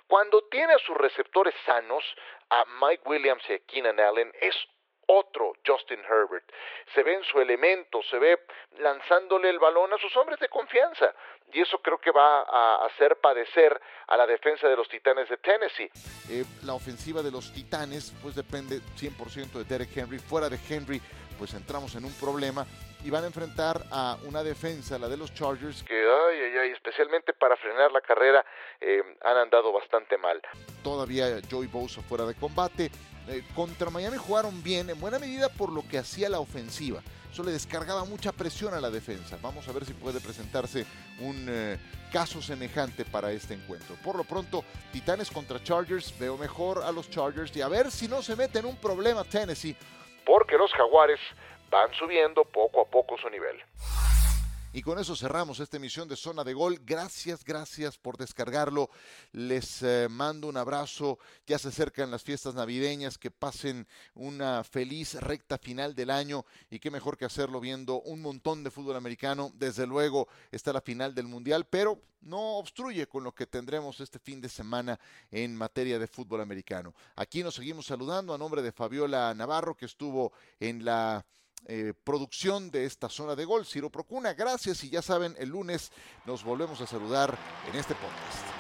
Cuando 0.08 0.42
tiene 0.50 0.74
a 0.74 0.80
sus 0.80 0.98
receptores 0.98 1.54
sanos, 1.66 2.04
a 2.50 2.64
Mike 2.82 3.04
Williams 3.06 3.44
y 3.50 3.54
a 3.54 3.60
Keenan 3.60 4.00
Allen, 4.00 4.32
es 4.42 4.56
otro 5.08 5.54
Justin 5.66 6.00
Herbert. 6.00 6.52
Se 6.94 7.04
ve 7.04 7.16
en 7.16 7.24
su 7.24 7.40
elemento, 7.40 8.02
se 8.10 8.20
ve 8.20 8.40
lanzándole 8.80 9.50
el 9.50 9.60
balón 9.60 9.92
a 9.94 9.98
sus 9.98 10.16
hombres 10.18 10.40
de 10.40 10.50
confianza. 10.50 11.14
Y 11.52 11.62
eso 11.62 11.82
creo 11.82 11.98
que 11.98 12.12
va 12.12 12.42
a 12.42 12.86
hacer 12.86 13.18
padecer 13.18 13.80
a 14.08 14.18
la 14.18 14.28
defensa 14.28 14.68
de 14.68 14.76
los 14.76 14.88
Titanes 14.90 15.30
de 15.30 15.38
Tennessee. 15.38 15.90
Eh, 16.30 16.44
la 16.64 16.74
ofensiva 16.74 17.22
de 17.22 17.32
los 17.32 17.54
Titanes 17.54 18.14
pues 18.22 18.36
depende 18.36 18.80
100% 18.98 19.52
de 19.54 19.64
Derek 19.64 19.96
Henry. 19.96 20.20
Fuera 20.20 20.50
de 20.50 20.60
Henry 20.70 21.02
pues 21.38 21.54
entramos 21.54 21.96
en 21.96 22.06
un 22.06 22.14
problema. 22.14 22.66
Y 23.08 23.10
van 23.10 23.24
a 23.24 23.28
enfrentar 23.28 23.86
a 23.90 24.18
una 24.26 24.44
defensa, 24.44 25.00
la 25.00 25.08
de 25.08 25.16
los 25.16 25.34
Chargers, 25.34 25.82
que 25.82 25.94
ay, 25.96 26.40
ay, 26.42 26.58
ay, 26.62 26.72
especialmente 26.72 27.32
para 27.32 27.56
frenar 27.56 27.90
la 27.90 28.02
carrera 28.02 28.46
eh, 28.82 29.02
han 29.24 29.38
andado 29.38 29.72
bastante 29.72 30.18
mal. 30.18 30.42
Todavía 30.84 31.40
Joey 31.50 31.68
Bosa 31.68 32.02
fuera 32.02 32.26
de 32.26 32.36
combate. 32.36 32.92
Eh, 33.30 33.44
contra 33.56 33.90
Miami 33.90 34.18
jugaron 34.18 34.62
bien, 34.62 34.90
en 34.90 35.00
buena 35.00 35.20
medida 35.20 35.48
por 35.48 35.72
lo 35.72 35.88
que 35.88 35.98
hacía 35.98 36.28
la 36.28 36.42
ofensiva. 36.42 37.00
Eso 37.32 37.46
le 37.46 37.54
descargaba 37.54 38.04
mucha 38.04 38.34
presión 38.34 38.74
a 38.74 38.82
la 38.82 38.90
defensa. 38.90 39.38
Vamos 39.42 39.66
a 39.70 39.72
ver 39.72 39.86
si 39.86 39.94
puede 39.94 40.20
presentarse 40.20 40.86
un 41.22 41.46
eh, 41.48 41.78
caso 42.12 42.42
semejante 42.42 43.06
para 43.06 43.32
este 43.32 43.54
encuentro. 43.54 43.96
Por 44.04 44.18
lo 44.18 44.26
pronto, 44.26 44.66
Titanes 44.92 45.32
contra 45.32 45.64
Chargers. 45.64 46.14
Veo 46.20 46.38
mejor 46.38 46.84
a 46.84 46.92
los 46.92 47.10
Chargers 47.10 47.56
y 47.56 47.62
a 47.62 47.70
ver 47.70 47.90
si 47.90 48.10
no 48.10 48.22
se 48.22 48.36
mete 48.36 48.60
en 48.60 48.66
un 48.66 48.76
problema 48.76 49.24
Tennessee. 49.24 49.78
Porque 50.26 50.58
los 50.58 50.74
Jaguares 50.74 51.22
van 51.70 51.94
subiendo 51.94 52.46
poco 52.46 52.82
a 52.82 52.86
poco 52.86 53.18
su 53.18 53.30
nivel. 53.30 53.58
Y 54.78 54.84
con 54.84 55.00
eso 55.00 55.16
cerramos 55.16 55.60
esta 55.60 55.78
emisión 55.78 56.08
de 56.08 56.16
Zona 56.16 56.44
de 56.44 56.54
Gol. 56.54 56.80
Gracias, 56.86 57.44
gracias 57.44 57.98
por 57.98 58.16
descargarlo. 58.16 58.92
Les 59.32 59.82
eh, 59.82 60.08
mando 60.08 60.48
un 60.48 60.56
abrazo. 60.56 61.18
Ya 61.48 61.58
se 61.58 61.70
acercan 61.70 62.12
las 62.12 62.22
fiestas 62.22 62.54
navideñas. 62.54 63.18
Que 63.18 63.32
pasen 63.32 63.88
una 64.14 64.64
feliz 64.64 65.16
recta 65.16 65.58
final 65.58 65.96
del 65.96 66.12
año. 66.12 66.46
Y 66.70 66.78
qué 66.78 66.92
mejor 66.92 67.18
que 67.18 67.26
hacerlo 67.26 67.60
viendo 67.60 68.02
un 68.02 68.22
montón 68.22 68.64
de 68.64 68.70
fútbol 68.70 68.98
americano. 68.98 69.52
Desde 69.56 69.88
luego 69.88 70.28
está 70.52 70.72
la 70.74 70.82
final 70.82 71.16
del 71.16 71.26
Mundial, 71.26 71.66
pero 71.66 72.00
no 72.22 72.58
obstruye 72.58 73.08
con 73.08 73.24
lo 73.24 73.34
que 73.34 73.48
tendremos 73.48 74.00
este 74.00 74.20
fin 74.20 74.42
de 74.42 74.50
semana 74.50 75.00
en 75.32 75.56
materia 75.56 75.98
de 75.98 76.06
fútbol 76.06 76.42
americano. 76.42 76.94
Aquí 77.16 77.42
nos 77.42 77.56
seguimos 77.56 77.88
saludando 77.88 78.32
a 78.32 78.38
nombre 78.38 78.62
de 78.62 78.72
Fabiola 78.72 79.34
Navarro, 79.34 79.76
que 79.76 79.86
estuvo 79.86 80.34
en 80.60 80.86
la 80.86 81.26
eh, 81.66 81.94
producción 82.04 82.72
de 82.72 82.86
esta 82.86 83.10
zona 83.10 83.36
de 83.36 83.46
gol. 83.46 83.66
Ciro 83.66 83.90
Procuna, 83.90 84.34
gracias 84.34 84.84
y 84.84 84.90
ya 84.90 85.02
saben, 85.02 85.36
el 85.38 85.50
lunes 85.50 85.92
nos 86.26 86.44
volvemos 86.44 86.80
a 86.82 86.88
saludar 86.88 87.38
en 87.72 87.80
este 87.80 87.96
podcast. 87.96 88.57